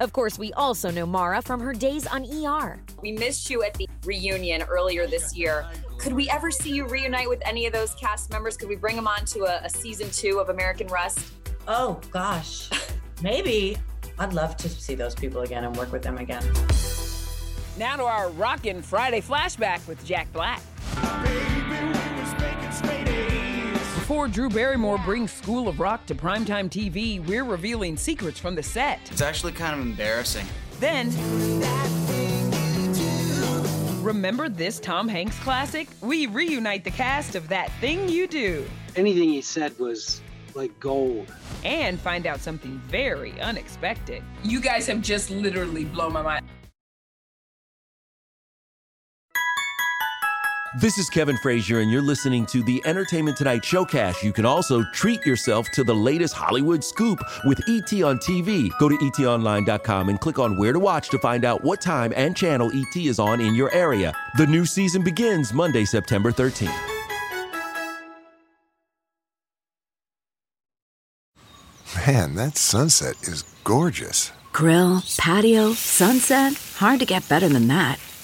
Of 0.00 0.12
course, 0.12 0.38
we 0.38 0.52
also 0.54 0.90
know 0.90 1.06
Maura 1.06 1.40
from 1.40 1.60
her 1.60 1.72
days 1.72 2.04
on 2.06 2.24
ER. 2.24 2.80
We 3.00 3.12
missed 3.12 3.48
you 3.48 3.62
at 3.62 3.74
the 3.74 3.88
reunion 4.04 4.62
earlier 4.62 5.06
this 5.06 5.36
year. 5.36 5.66
Could 5.98 6.12
we 6.12 6.28
ever 6.28 6.50
see 6.50 6.74
you 6.74 6.86
reunite 6.86 7.28
with 7.28 7.40
any 7.46 7.64
of 7.66 7.72
those 7.72 7.94
cast 7.94 8.30
members? 8.30 8.56
Could 8.56 8.68
we 8.68 8.74
bring 8.74 8.96
them 8.96 9.06
on 9.06 9.24
to 9.26 9.44
a, 9.44 9.64
a 9.64 9.70
season 9.70 10.10
two 10.10 10.40
of 10.40 10.48
American 10.48 10.88
Rust? 10.88 11.32
Oh, 11.68 12.00
gosh. 12.10 12.70
Maybe. 13.22 13.76
I'd 14.18 14.32
love 14.32 14.56
to 14.58 14.68
see 14.68 14.96
those 14.96 15.14
people 15.14 15.42
again 15.42 15.62
and 15.62 15.74
work 15.76 15.92
with 15.92 16.02
them 16.02 16.18
again. 16.18 16.44
Now 17.78 17.96
to 17.96 18.04
our 18.04 18.30
rockin' 18.30 18.82
Friday 18.82 19.20
flashback 19.20 19.86
with 19.86 20.04
Jack 20.04 20.30
Black. 20.32 20.60
Before 24.04 24.28
Drew 24.28 24.50
Barrymore 24.50 24.98
brings 24.98 25.32
School 25.32 25.66
of 25.66 25.80
Rock 25.80 26.04
to 26.08 26.14
primetime 26.14 26.68
TV, 26.68 27.26
we're 27.26 27.42
revealing 27.42 27.96
secrets 27.96 28.38
from 28.38 28.54
the 28.54 28.62
set. 28.62 29.00
It's 29.10 29.22
actually 29.22 29.52
kind 29.52 29.80
of 29.80 29.86
embarrassing. 29.86 30.44
Then, 30.78 31.08
remember 34.04 34.50
this 34.50 34.78
Tom 34.78 35.08
Hanks 35.08 35.38
classic? 35.38 35.88
We 36.02 36.26
reunite 36.26 36.84
the 36.84 36.90
cast 36.90 37.34
of 37.34 37.48
That 37.48 37.72
Thing 37.80 38.06
You 38.06 38.26
Do. 38.26 38.66
Anything 38.94 39.30
he 39.30 39.40
said 39.40 39.78
was 39.78 40.20
like 40.54 40.78
gold. 40.78 41.32
And 41.64 41.98
find 41.98 42.26
out 42.26 42.40
something 42.40 42.78
very 42.86 43.40
unexpected. 43.40 44.22
You 44.42 44.60
guys 44.60 44.86
have 44.88 45.00
just 45.00 45.30
literally 45.30 45.86
blown 45.86 46.12
my 46.12 46.20
mind. 46.20 46.44
This 50.76 50.98
is 50.98 51.08
Kevin 51.08 51.36
Frazier, 51.36 51.78
and 51.78 51.88
you're 51.88 52.02
listening 52.02 52.46
to 52.46 52.60
the 52.64 52.82
Entertainment 52.84 53.36
Tonight 53.36 53.62
Showcast. 53.62 54.24
You 54.24 54.32
can 54.32 54.44
also 54.44 54.82
treat 54.92 55.24
yourself 55.24 55.70
to 55.70 55.84
the 55.84 55.94
latest 55.94 56.34
Hollywood 56.34 56.82
scoop 56.82 57.20
with 57.44 57.60
ET 57.68 57.92
on 58.02 58.18
TV. 58.18 58.76
Go 58.80 58.88
to 58.88 58.96
etonline.com 58.96 60.08
and 60.08 60.18
click 60.18 60.40
on 60.40 60.56
where 60.56 60.72
to 60.72 60.80
watch 60.80 61.10
to 61.10 61.18
find 61.20 61.44
out 61.44 61.62
what 61.62 61.80
time 61.80 62.12
and 62.16 62.36
channel 62.36 62.72
ET 62.74 62.96
is 62.96 63.20
on 63.20 63.40
in 63.40 63.54
your 63.54 63.72
area. 63.72 64.12
The 64.36 64.48
new 64.48 64.66
season 64.66 65.04
begins 65.04 65.52
Monday, 65.52 65.84
September 65.84 66.32
13th. 66.32 66.76
Man, 72.04 72.34
that 72.34 72.56
sunset 72.56 73.14
is 73.22 73.44
gorgeous. 73.62 74.32
Grill, 74.52 75.04
patio, 75.18 75.72
sunset. 75.74 76.54
Hard 76.78 76.98
to 76.98 77.06
get 77.06 77.28
better 77.28 77.48
than 77.48 77.68
that. 77.68 78.00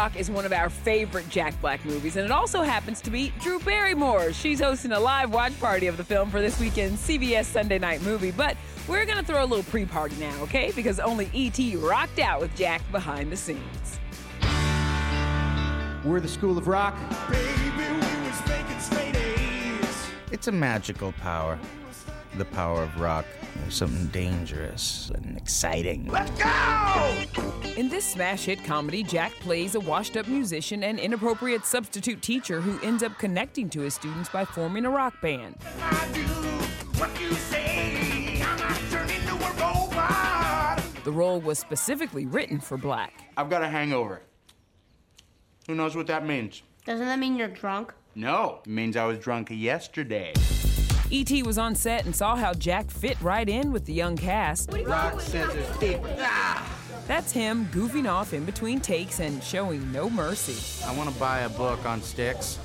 Rock 0.00 0.16
is 0.16 0.30
one 0.30 0.46
of 0.46 0.52
our 0.54 0.70
favorite 0.70 1.28
Jack 1.28 1.60
Black 1.60 1.84
movies, 1.84 2.16
and 2.16 2.24
it 2.24 2.30
also 2.30 2.62
happens 2.62 3.02
to 3.02 3.10
be 3.10 3.34
Drew 3.38 3.58
Barrymore. 3.58 4.32
She's 4.32 4.58
hosting 4.58 4.92
a 4.92 4.98
live 4.98 5.30
watch 5.30 5.60
party 5.60 5.88
of 5.88 5.98
the 5.98 6.04
film 6.04 6.30
for 6.30 6.40
this 6.40 6.58
weekend's 6.58 7.06
CBS 7.06 7.44
Sunday 7.44 7.78
night 7.78 8.00
movie, 8.00 8.30
but 8.30 8.56
we're 8.88 9.04
gonna 9.04 9.22
throw 9.22 9.44
a 9.44 9.44
little 9.44 9.62
pre 9.64 9.84
party 9.84 10.16
now, 10.18 10.34
okay? 10.40 10.72
Because 10.74 11.00
only 11.00 11.28
E.T. 11.34 11.76
rocked 11.76 12.18
out 12.18 12.40
with 12.40 12.56
Jack 12.56 12.80
behind 12.90 13.30
the 13.30 13.36
scenes. 13.36 14.00
We're 16.02 16.20
the 16.20 16.28
School 16.28 16.56
of 16.56 16.66
Rock. 16.66 16.96
It's 20.32 20.48
a 20.48 20.52
magical 20.52 21.12
power. 21.12 21.58
The 22.36 22.44
power 22.44 22.82
of 22.82 23.00
rock. 23.00 23.26
There's 23.56 23.74
something 23.74 24.06
dangerous 24.06 25.10
and 25.14 25.36
exciting. 25.36 26.06
Let's 26.06 26.30
go! 26.40 27.52
In 27.76 27.88
this 27.88 28.04
smash 28.04 28.44
hit 28.44 28.64
comedy, 28.64 29.02
Jack 29.02 29.32
plays 29.40 29.74
a 29.74 29.80
washed 29.80 30.16
up 30.16 30.28
musician 30.28 30.84
and 30.84 30.98
inappropriate 30.98 31.66
substitute 31.66 32.22
teacher 32.22 32.60
who 32.60 32.78
ends 32.86 33.02
up 33.02 33.18
connecting 33.18 33.68
to 33.70 33.80
his 33.80 33.94
students 33.94 34.28
by 34.28 34.44
forming 34.44 34.84
a 34.84 34.90
rock 34.90 35.20
band. 35.20 35.56
The 41.02 41.12
role 41.12 41.40
was 41.40 41.58
specifically 41.58 42.26
written 42.26 42.60
for 42.60 42.78
Black. 42.78 43.24
I've 43.36 43.50
got 43.50 43.62
a 43.62 43.68
hangover. 43.68 44.22
Who 45.66 45.74
knows 45.74 45.96
what 45.96 46.06
that 46.06 46.24
means? 46.24 46.62
Doesn't 46.84 47.06
that 47.06 47.18
mean 47.18 47.36
you're 47.36 47.48
drunk? 47.48 47.92
No, 48.14 48.60
it 48.64 48.70
means 48.70 48.96
I 48.96 49.04
was 49.04 49.18
drunk 49.18 49.48
yesterday. 49.50 50.32
E.T. 51.10 51.42
was 51.42 51.58
on 51.58 51.74
set 51.74 52.04
and 52.04 52.14
saw 52.14 52.36
how 52.36 52.52
Jack 52.54 52.88
fit 52.90 53.20
right 53.20 53.48
in 53.48 53.72
with 53.72 53.84
the 53.84 53.92
young 53.92 54.16
cast. 54.16 54.72
Rock, 54.86 55.20
scissors, 55.20 55.66
stick. 55.74 56.00
Ah! 56.20 56.76
That's 57.08 57.32
him 57.32 57.66
goofing 57.72 58.08
off 58.08 58.32
in 58.32 58.44
between 58.44 58.78
takes 58.80 59.18
and 59.18 59.42
showing 59.42 59.90
no 59.90 60.08
mercy. 60.08 60.84
I 60.86 60.96
want 60.96 61.10
to 61.12 61.18
buy 61.18 61.40
a 61.40 61.48
book 61.48 61.84
on 61.84 62.00
sticks 62.00 62.58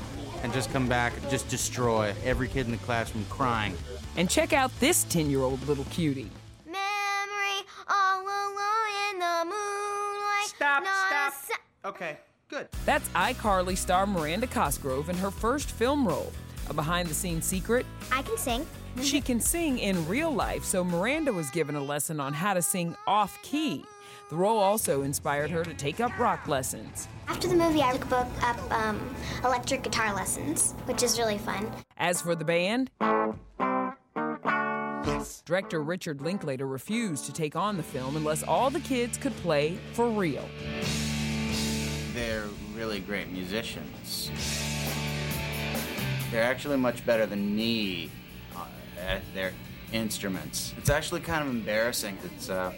and 0.43 0.53
just 0.53 0.71
come 0.71 0.87
back 0.87 1.13
and 1.19 1.27
just 1.31 1.47
destroy 1.49 2.13
every 2.23 2.47
kid 2.47 2.67
in 2.67 2.71
the 2.71 2.77
classroom 2.77 3.25
crying. 3.29 3.75
And 4.17 4.29
check 4.29 4.53
out 4.53 4.71
this 4.79 5.05
10 5.05 5.31
year 5.31 5.41
old 5.41 5.65
little 5.67 5.85
cutie. 5.85 6.29
Memory 6.67 7.65
all 7.89 8.21
alone 8.21 9.11
in 9.11 9.19
the 9.19 9.45
moonlight. 9.45 10.45
Stop, 10.45 10.83
stop. 10.83 11.33
a 11.33 11.45
sa- 11.47 11.89
Okay, 11.89 12.17
good. 12.49 12.67
That's 12.85 13.09
iCarly 13.09 13.75
star 13.75 14.05
Miranda 14.05 14.45
Cosgrove 14.45 15.09
in 15.09 15.17
her 15.17 15.31
first 15.31 15.71
film 15.71 16.07
role. 16.07 16.31
A 16.69 16.73
behind 16.73 17.07
the 17.07 17.13
scenes 17.13 17.45
secret 17.45 17.85
I 18.11 18.21
can 18.21 18.37
sing. 18.37 18.65
she 19.01 19.21
can 19.21 19.39
sing 19.39 19.79
in 19.79 20.07
real 20.07 20.31
life, 20.31 20.63
so 20.63 20.83
Miranda 20.83 21.31
was 21.31 21.49
given 21.51 21.75
a 21.75 21.83
lesson 21.83 22.19
on 22.19 22.33
how 22.33 22.53
to 22.53 22.61
sing 22.61 22.95
off 23.07 23.41
key. 23.43 23.83
The 24.29 24.35
role 24.35 24.57
also 24.57 25.03
inspired 25.03 25.51
her 25.51 25.63
to 25.63 25.73
take 25.75 25.99
up 25.99 26.17
rock 26.17 26.47
lessons. 26.47 27.07
After 27.27 27.47
the 27.47 27.55
movie, 27.55 27.81
I 27.81 27.95
took 27.95 28.11
up 28.11 28.71
um, 28.71 29.15
electric 29.43 29.83
guitar 29.83 30.15
lessons, 30.15 30.73
which 30.85 31.03
is 31.03 31.19
really 31.19 31.37
fun. 31.37 31.71
As 31.97 32.21
for 32.21 32.33
the 32.33 32.45
band, 32.45 32.89
yes. 35.05 35.43
director 35.45 35.83
Richard 35.83 36.21
Linklater 36.21 36.65
refused 36.65 37.25
to 37.25 37.33
take 37.33 37.55
on 37.55 37.77
the 37.77 37.83
film 37.83 38.15
unless 38.15 38.41
all 38.41 38.71
the 38.71 38.79
kids 38.79 39.17
could 39.17 39.35
play 39.37 39.77
for 39.93 40.09
real. 40.09 40.47
They're 42.13 42.45
really 42.73 42.99
great 42.99 43.31
musicians. 43.31 44.31
They're 46.35 46.43
actually 46.43 46.75
much 46.75 47.05
better 47.05 47.25
than 47.25 47.55
me 47.55 48.11
uh, 48.57 48.65
at 48.99 49.21
their 49.33 49.53
instruments. 49.93 50.73
It's 50.77 50.89
actually 50.89 51.21
kind 51.21 51.41
of 51.41 51.49
embarrassing. 51.49 52.17
It's, 52.25 52.49
uh, 52.49 52.73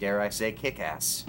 dare 0.00 0.22
I 0.22 0.30
say, 0.30 0.50
kick 0.52 0.80
ass. 0.80 1.26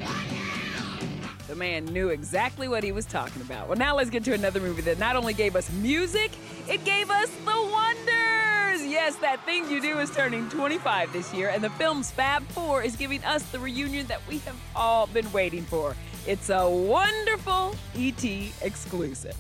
The 1.50 1.56
man 1.58 1.84
knew 1.84 2.08
exactly 2.08 2.70
what 2.70 2.86
he 2.86 2.94
was 2.94 3.06
talking 3.06 3.42
about. 3.42 3.68
Well, 3.68 3.78
now 3.78 3.98
let's 3.98 4.10
get 4.10 4.24
to 4.24 4.34
another 4.34 4.62
movie 4.62 4.82
that 4.84 4.98
not 4.98 5.18
only 5.18 5.34
gave 5.34 5.58
us 5.58 5.70
music, 5.74 6.32
it 6.70 6.86
gave 6.86 7.10
us 7.10 7.30
the 7.44 7.70
wonders. 7.74 8.86
Yes, 8.86 9.18
that 9.18 9.44
thing 9.44 9.70
you 9.70 9.82
do 9.82 10.00
is 10.00 10.10
turning 10.10 10.48
25 10.48 11.12
this 11.12 11.34
year, 11.34 11.50
and 11.50 11.62
the 11.62 11.70
film's 11.72 12.12
Fab 12.12 12.48
Four 12.48 12.82
is 12.82 12.96
giving 12.96 13.22
us 13.26 13.44
the 13.52 13.60
reunion 13.60 14.08
that 14.08 14.26
we 14.30 14.38
have 14.38 14.56
all 14.74 15.08
been 15.08 15.30
waiting 15.34 15.66
for. 15.66 15.98
It's 16.26 16.50
a 16.50 16.70
wonderful 16.70 17.76
ET 17.94 18.24
exclusive. 18.62 19.36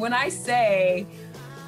When 0.00 0.14
I 0.14 0.30
say 0.30 1.06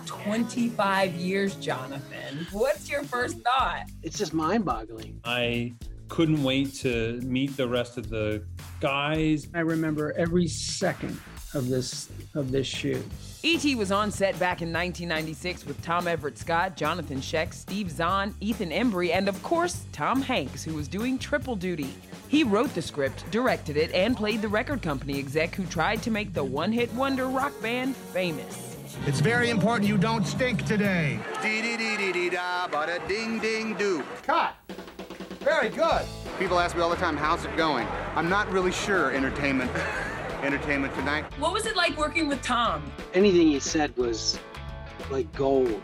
25 0.06 1.12
years, 1.16 1.54
Jonathan, 1.56 2.46
what's 2.50 2.88
your 2.88 3.02
first 3.02 3.36
thought? 3.42 3.90
It's 4.02 4.16
just 4.16 4.32
mind 4.32 4.64
boggling. 4.64 5.20
I 5.22 5.74
couldn't 6.08 6.42
wait 6.42 6.72
to 6.76 7.20
meet 7.24 7.58
the 7.58 7.68
rest 7.68 7.98
of 7.98 8.08
the 8.08 8.42
guys. 8.80 9.48
I 9.54 9.58
remember 9.60 10.14
every 10.16 10.48
second 10.48 11.20
of 11.54 11.68
this 11.68 12.08
of 12.34 12.50
this 12.50 12.66
shoot. 12.66 13.04
E.T. 13.42 13.74
was 13.74 13.90
on 13.90 14.10
set 14.10 14.38
back 14.38 14.62
in 14.62 14.72
1996 14.72 15.66
with 15.66 15.82
Tom 15.82 16.06
Everett 16.06 16.38
Scott, 16.38 16.76
Johnathon 16.76 17.18
Schaech, 17.18 17.52
Steve 17.52 17.90
Zahn, 17.90 18.34
Ethan 18.40 18.70
Embry, 18.70 19.12
and 19.12 19.28
of 19.28 19.42
course, 19.42 19.84
Tom 19.92 20.22
Hanks, 20.22 20.62
who 20.62 20.74
was 20.74 20.86
doing 20.86 21.18
triple 21.18 21.56
duty. 21.56 21.92
He 22.28 22.44
wrote 22.44 22.72
the 22.74 22.82
script, 22.82 23.28
directed 23.30 23.76
it, 23.76 23.92
and 23.92 24.16
played 24.16 24.42
the 24.42 24.48
record 24.48 24.80
company 24.80 25.18
exec 25.18 25.54
who 25.54 25.66
tried 25.66 26.02
to 26.04 26.10
make 26.10 26.32
the 26.32 26.44
one 26.44 26.72
hit 26.72 26.92
wonder 26.94 27.26
rock 27.26 27.52
band 27.60 27.96
famous. 27.96 28.76
It's 29.06 29.20
very 29.20 29.50
important 29.50 29.88
you 29.88 29.98
don't 29.98 30.24
stink 30.24 30.64
today. 30.64 31.18
Dee 31.42 31.62
dee 31.62 31.76
dee 31.76 31.96
dee 31.96 32.12
dee 32.12 32.30
da, 32.30 32.68
bada 32.68 33.06
ding 33.08 33.40
ding 33.40 33.74
do. 33.74 34.04
Cut. 34.22 34.54
Very 35.40 35.70
good. 35.70 36.02
People 36.38 36.60
ask 36.60 36.76
me 36.76 36.82
all 36.82 36.90
the 36.90 36.96
time, 36.96 37.16
how's 37.16 37.44
it 37.44 37.56
going? 37.56 37.86
I'm 38.14 38.28
not 38.28 38.50
really 38.52 38.70
sure. 38.72 39.10
Entertainment, 39.10 39.70
entertainment 40.42 40.94
tonight. 40.94 41.24
What 41.38 41.52
was 41.52 41.66
it 41.66 41.76
like 41.76 41.96
working 41.96 42.28
with 42.28 42.42
Tom? 42.42 42.82
Anything 43.14 43.48
he 43.48 43.60
said 43.60 43.96
was 43.96 44.38
like 45.10 45.32
gold. 45.32 45.80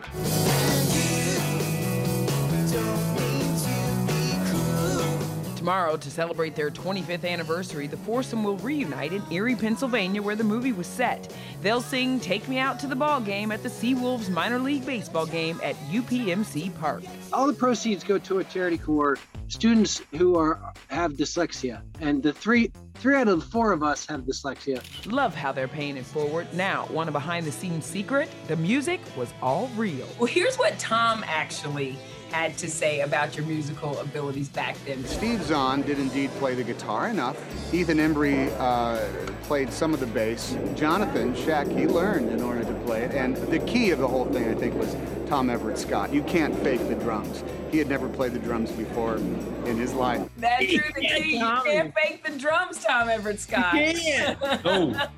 Tomorrow, 5.69 5.99
to 5.99 6.11
celebrate 6.11 6.57
their 6.57 6.71
25th 6.71 7.29
anniversary, 7.29 7.87
the 7.87 7.99
foursome 7.99 8.43
will 8.43 8.57
reunite 8.57 9.13
in 9.13 9.23
Erie, 9.31 9.55
Pennsylvania, 9.55 10.23
where 10.23 10.35
the 10.35 10.43
movie 10.43 10.73
was 10.73 10.87
set. 10.87 11.31
They'll 11.61 11.83
sing 11.83 12.21
Take 12.21 12.49
Me 12.49 12.59
Out 12.59 12.81
to 12.81 12.87
the 12.87 12.97
Ball 12.97 13.21
Game 13.21 13.53
at 13.53 13.63
the 13.63 13.69
Seawolves 13.69 14.31
minor 14.31 14.59
league 14.59 14.87
baseball 14.87 15.27
game 15.27 15.61
at 15.63 15.77
UPMC 15.91 16.75
Park. 16.79 17.03
All 17.35 17.47
the 17.47 17.53
proceeds 17.53 18.03
go 18.03 18.17
to 18.17 18.39
a 18.39 18.45
charity 18.45 18.79
for 18.79 19.19
students 19.49 20.01
who 20.17 20.37
are 20.37 20.59
have 20.89 21.13
dyslexia, 21.13 21.83
and 22.01 22.23
the 22.23 22.33
three 22.33 22.73
three 22.95 23.17
out 23.17 23.29
of 23.29 23.39
the 23.39 23.47
four 23.47 23.73
of 23.73 23.83
us 23.83 24.07
have 24.07 24.23
dyslexia. 24.23 24.83
Love 25.05 25.35
how 25.35 25.53
they're 25.53 25.69
paying 25.69 25.99
it 25.99 26.07
forward. 26.07 26.47
Now, 26.55 26.87
want 26.87 27.11
a 27.11 27.13
behind 27.13 27.45
the 27.45 27.53
scenes 27.53 27.85
secret? 27.85 28.31
The 28.47 28.57
music 28.57 29.01
was 29.19 29.35
all 29.43 29.69
real. 29.77 30.09
Well, 30.19 30.29
here's 30.29 30.57
what 30.57 30.79
Tom 30.79 31.23
actually 31.27 31.99
had 32.31 32.57
to 32.59 32.71
say 32.71 33.01
about 33.01 33.37
your 33.37 33.47
musical 33.47 33.99
abilities 34.01 34.49
back 34.49 34.77
then. 34.85 35.05
Steve 35.05 35.43
Zahn 35.43 35.83
did 35.83 35.99
indeed 35.99 36.31
play 36.33 36.55
the 36.55 36.65
guitar 36.65 37.09
enough. 37.09 37.37
Ethan 37.73 37.99
Embry 37.99 38.53
uh, 38.59 38.99
played 39.43 39.73
some 39.73 39.95
of 39.95 40.01
the 40.01 40.07
bass. 40.07 40.55
Johnathon 40.75 41.35
Schaech, 41.35 41.77
he 41.77 41.87
learned 41.87 42.31
in 42.31 42.43
order 42.43 42.65
to 42.65 42.75
play 42.85 43.03
it. 43.03 43.13
And 43.13 43.37
the 43.37 43.59
key 43.61 43.91
of 43.91 43.99
the 43.99 44.09
whole 44.09 44.27
thing, 44.27 44.49
I 44.49 44.55
think, 44.55 44.75
was 44.75 44.97
Tom 45.27 45.51
Everett 45.51 45.79
Scott. 45.79 46.13
You 46.13 46.23
can't 46.23 46.57
fake 46.61 46.87
the 46.89 46.95
drums. 46.95 47.43
He 47.71 47.79
had 47.79 47.89
never 47.89 48.09
played 48.09 48.33
the 48.33 48.39
drums 48.39 48.71
before 48.73 49.17
in 49.17 49.77
his 49.77 49.93
life. 49.93 50.27
That's 50.39 50.65
true. 50.67 50.81
The 50.95 51.01
key. 51.03 51.37
You 51.39 51.61
can't 51.65 51.95
fake 51.95 52.25
the 52.25 52.39
drums, 52.39 52.83
Tom 52.83 53.09
Everett 53.09 53.41
Scott. 53.41 53.73
can't. 53.75 54.39
No, 54.65 55.09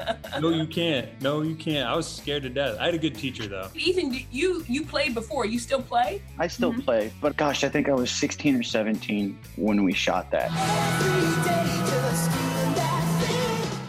no, 0.41 0.49
you 0.51 0.67
can't. 0.67 1.09
No, 1.23 1.43
you 1.43 1.55
can't. 1.55 1.89
I 1.89 1.95
was 1.97 2.07
scared 2.09 2.43
to 2.45 2.49
death. 2.49 2.77
I 2.79 2.87
had 2.87 2.95
a 2.95 2.99
good 2.99 3.15
teacher 3.15 3.47
though. 3.47 3.69
Ethan, 3.75 4.15
you 4.31 4.65
you 4.69 4.85
played 4.85 5.15
before. 5.15 5.47
You 5.47 5.59
still 5.59 5.83
play? 5.83 6.23
I 6.39 6.47
still 6.47 6.73
play, 6.73 7.13
but 7.21 7.37
gosh, 7.37 7.65
I 7.65 7.69
think 7.69 7.89
I 7.89 7.93
was 7.95 8.11
16 8.11 8.57
or 8.57 8.63
17 8.63 9.39
when 9.57 9.83
we 9.85 9.93
shot 9.93 10.31
that. 10.31 10.51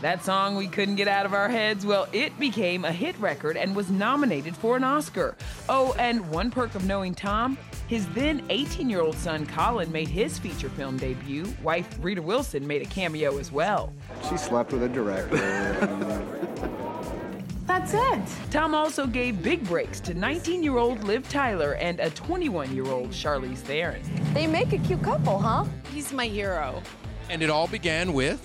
That 0.01 0.23
song 0.23 0.55
we 0.55 0.67
couldn't 0.67 0.95
get 0.95 1.07
out 1.07 1.27
of 1.27 1.33
our 1.35 1.47
heads, 1.47 1.85
well, 1.85 2.07
it 2.11 2.37
became 2.39 2.85
a 2.85 2.91
hit 2.91 3.15
record 3.19 3.55
and 3.55 3.75
was 3.75 3.91
nominated 3.91 4.55
for 4.55 4.75
an 4.75 4.83
Oscar. 4.83 5.35
Oh, 5.69 5.93
and 5.99 6.27
one 6.31 6.49
perk 6.49 6.73
of 6.73 6.85
knowing 6.85 7.13
Tom, 7.13 7.55
his 7.91 8.07
then 8.13 8.41
18 8.49 8.89
year 8.89 9.01
old 9.01 9.17
son 9.17 9.45
Colin 9.45 9.91
made 9.91 10.07
his 10.07 10.39
feature 10.39 10.69
film 10.69 10.95
debut. 10.95 11.45
Wife 11.61 11.97
Rita 11.99 12.21
Wilson 12.21 12.65
made 12.65 12.81
a 12.81 12.85
cameo 12.85 13.37
as 13.37 13.51
well. 13.51 13.93
She 14.29 14.37
slept 14.37 14.71
with 14.71 14.83
a 14.83 14.87
director. 14.87 15.35
That's 17.67 17.93
it. 17.93 18.21
Tom 18.49 18.73
also 18.73 19.05
gave 19.05 19.43
big 19.43 19.65
breaks 19.65 19.99
to 20.01 20.13
19 20.13 20.63
year 20.63 20.77
old 20.77 21.03
Liv 21.03 21.27
Tyler 21.27 21.73
and 21.75 21.99
a 21.99 22.09
21 22.11 22.73
year 22.73 22.87
old 22.87 23.09
Charlize 23.09 23.57
Theron. 23.57 24.01
They 24.33 24.47
make 24.47 24.71
a 24.71 24.77
cute 24.77 25.03
couple, 25.03 25.37
huh? 25.37 25.65
He's 25.93 26.13
my 26.13 26.27
hero. 26.27 26.81
And 27.29 27.43
it 27.43 27.49
all 27.49 27.67
began 27.67 28.13
with 28.13 28.41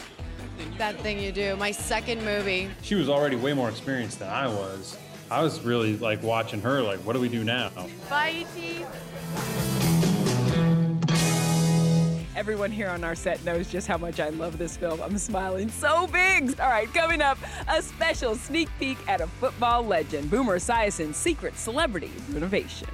That 0.76 0.98
thing 1.02 1.20
you 1.20 1.30
do. 1.30 1.54
My 1.54 1.70
second 1.70 2.24
movie. 2.24 2.68
She 2.82 2.96
was 2.96 3.08
already 3.08 3.36
way 3.36 3.52
more 3.52 3.68
experienced 3.68 4.18
than 4.18 4.28
I 4.28 4.48
was. 4.48 4.98
I 5.30 5.42
was 5.42 5.60
really 5.62 5.96
like 5.96 6.22
watching 6.22 6.60
her, 6.60 6.80
like, 6.82 7.00
what 7.00 7.14
do 7.14 7.20
we 7.20 7.28
do 7.28 7.42
now? 7.42 7.70
Bye, 8.08 8.46
E.T. 8.54 8.84
Everyone 12.36 12.70
here 12.70 12.88
on 12.88 13.02
our 13.02 13.16
set 13.16 13.44
knows 13.44 13.68
just 13.68 13.88
how 13.88 13.98
much 13.98 14.20
I 14.20 14.28
love 14.28 14.56
this 14.56 14.76
film. 14.76 15.00
I'm 15.00 15.18
smiling 15.18 15.68
so 15.68 16.06
big. 16.06 16.60
All 16.60 16.68
right, 16.68 16.92
coming 16.94 17.20
up, 17.20 17.38
a 17.66 17.82
special 17.82 18.36
sneak 18.36 18.68
peek 18.78 18.98
at 19.08 19.20
a 19.20 19.26
football 19.26 19.82
legend, 19.82 20.30
Boomer 20.30 20.58
Esiason's 20.58 21.16
secret 21.16 21.56
celebrity 21.56 22.12
renovation. 22.30 22.88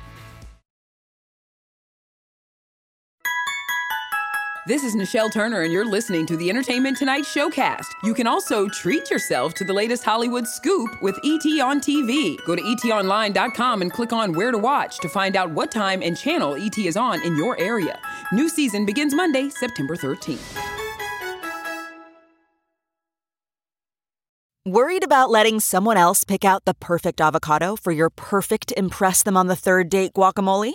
This 4.64 4.84
is 4.84 4.94
Nichelle 4.94 5.32
Turner, 5.32 5.62
and 5.62 5.72
you're 5.72 5.84
listening 5.84 6.24
to 6.26 6.36
the 6.36 6.48
Entertainment 6.48 6.96
Tonight 6.96 7.24
Showcast. 7.24 7.86
You 8.04 8.14
can 8.14 8.28
also 8.28 8.68
treat 8.68 9.10
yourself 9.10 9.54
to 9.54 9.64
the 9.64 9.72
latest 9.72 10.04
Hollywood 10.04 10.46
scoop 10.46 11.02
with 11.02 11.18
ET 11.24 11.60
on 11.60 11.80
TV. 11.80 12.36
Go 12.46 12.54
to 12.54 12.62
etonline.com 12.62 13.82
and 13.82 13.92
click 13.92 14.12
on 14.12 14.32
Where 14.32 14.52
to 14.52 14.58
Watch 14.58 15.00
to 15.00 15.08
find 15.08 15.34
out 15.34 15.50
what 15.50 15.72
time 15.72 16.00
and 16.00 16.16
channel 16.16 16.54
ET 16.54 16.78
is 16.78 16.96
on 16.96 17.20
in 17.22 17.36
your 17.36 17.58
area. 17.58 17.98
New 18.30 18.48
season 18.48 18.86
begins 18.86 19.16
Monday, 19.16 19.48
September 19.48 19.96
13th. 19.96 20.56
Worried 24.64 25.02
about 25.02 25.28
letting 25.28 25.58
someone 25.58 25.96
else 25.96 26.22
pick 26.22 26.44
out 26.44 26.66
the 26.66 26.74
perfect 26.74 27.20
avocado 27.20 27.74
for 27.74 27.90
your 27.90 28.10
perfect 28.10 28.72
Impress 28.76 29.24
Them 29.24 29.36
on 29.36 29.48
the 29.48 29.56
Third 29.56 29.88
Date 29.88 30.12
guacamole? 30.14 30.74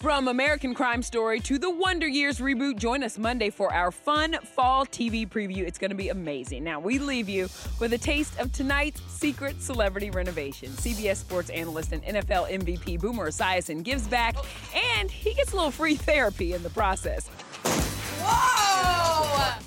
From 0.00 0.28
American 0.28 0.74
Crime 0.74 1.02
Story 1.02 1.40
to 1.40 1.58
the 1.58 1.68
Wonder 1.68 2.06
Years 2.06 2.38
reboot, 2.38 2.76
join 2.76 3.02
us 3.02 3.18
Monday 3.18 3.50
for 3.50 3.74
our 3.74 3.90
fun 3.90 4.36
fall 4.44 4.86
TV 4.86 5.28
preview. 5.28 5.66
It's 5.66 5.76
going 5.76 5.90
to 5.90 5.96
be 5.96 6.10
amazing. 6.10 6.62
Now, 6.62 6.78
we 6.78 7.00
leave 7.00 7.28
you 7.28 7.48
with 7.80 7.92
a 7.92 7.98
taste 7.98 8.38
of 8.38 8.52
tonight's 8.52 9.02
secret 9.12 9.60
celebrity 9.60 10.10
renovation. 10.10 10.68
CBS 10.68 11.16
sports 11.16 11.50
analyst 11.50 11.90
and 11.92 12.04
NFL 12.04 12.48
MVP 12.48 13.00
Boomer 13.00 13.28
Esiason 13.28 13.82
gives 13.82 14.06
back, 14.06 14.36
and 14.72 15.10
he 15.10 15.34
gets 15.34 15.52
a 15.52 15.56
little 15.56 15.72
free 15.72 15.96
therapy 15.96 16.52
in 16.52 16.62
the 16.62 16.70
process. 16.70 17.28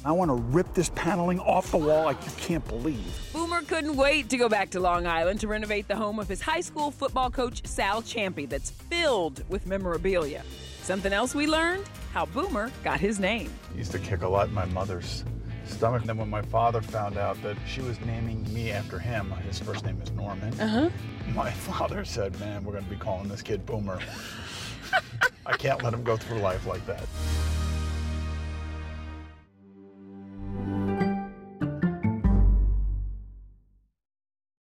I 0.03 0.11
want 0.11 0.29
to 0.29 0.35
rip 0.35 0.73
this 0.73 0.89
paneling 0.95 1.39
off 1.39 1.71
the 1.71 1.77
wall 1.77 2.05
like 2.05 2.23
you 2.25 2.31
can't 2.37 2.67
believe. 2.67 3.29
Boomer 3.33 3.61
couldn't 3.61 3.95
wait 3.95 4.29
to 4.29 4.37
go 4.37 4.49
back 4.49 4.69
to 4.71 4.79
Long 4.79 5.05
Island 5.07 5.39
to 5.41 5.47
renovate 5.47 5.87
the 5.87 5.95
home 5.95 6.19
of 6.19 6.27
his 6.27 6.41
high 6.41 6.61
school 6.61 6.91
football 6.91 7.29
coach, 7.29 7.65
Sal 7.65 8.01
Ciampi, 8.01 8.49
that's 8.49 8.71
filled 8.71 9.43
with 9.49 9.65
memorabilia. 9.67 10.43
Something 10.83 11.13
else 11.13 11.35
we 11.35 11.47
learned? 11.47 11.85
How 12.13 12.25
Boomer 12.25 12.71
got 12.83 12.99
his 12.99 13.19
name. 13.19 13.49
I 13.73 13.77
used 13.77 13.91
to 13.91 13.99
kick 13.99 14.23
a 14.23 14.27
lot 14.27 14.47
in 14.47 14.53
my 14.53 14.65
mother's 14.65 15.23
stomach. 15.65 16.01
And 16.01 16.09
then 16.09 16.17
when 16.17 16.29
my 16.29 16.41
father 16.41 16.81
found 16.81 17.17
out 17.17 17.41
that 17.43 17.55
she 17.67 17.81
was 17.81 17.99
naming 18.01 18.51
me 18.53 18.71
after 18.71 18.97
him, 18.99 19.31
his 19.47 19.59
first 19.59 19.85
name 19.85 20.01
is 20.01 20.11
Norman, 20.11 20.59
Uh-huh. 20.59 20.89
my 21.33 21.51
father 21.67 22.03
said, 22.03 22.37
Man, 22.39 22.63
we're 22.63 22.73
going 22.73 22.83
to 22.83 22.89
be 22.89 22.95
calling 22.97 23.27
this 23.29 23.41
kid 23.41 23.65
Boomer. 23.65 23.99
I 25.45 25.53
can't 25.57 25.81
let 25.83 25.93
him 25.93 26.03
go 26.03 26.17
through 26.17 26.39
life 26.39 26.65
like 26.67 26.85
that. 26.87 27.03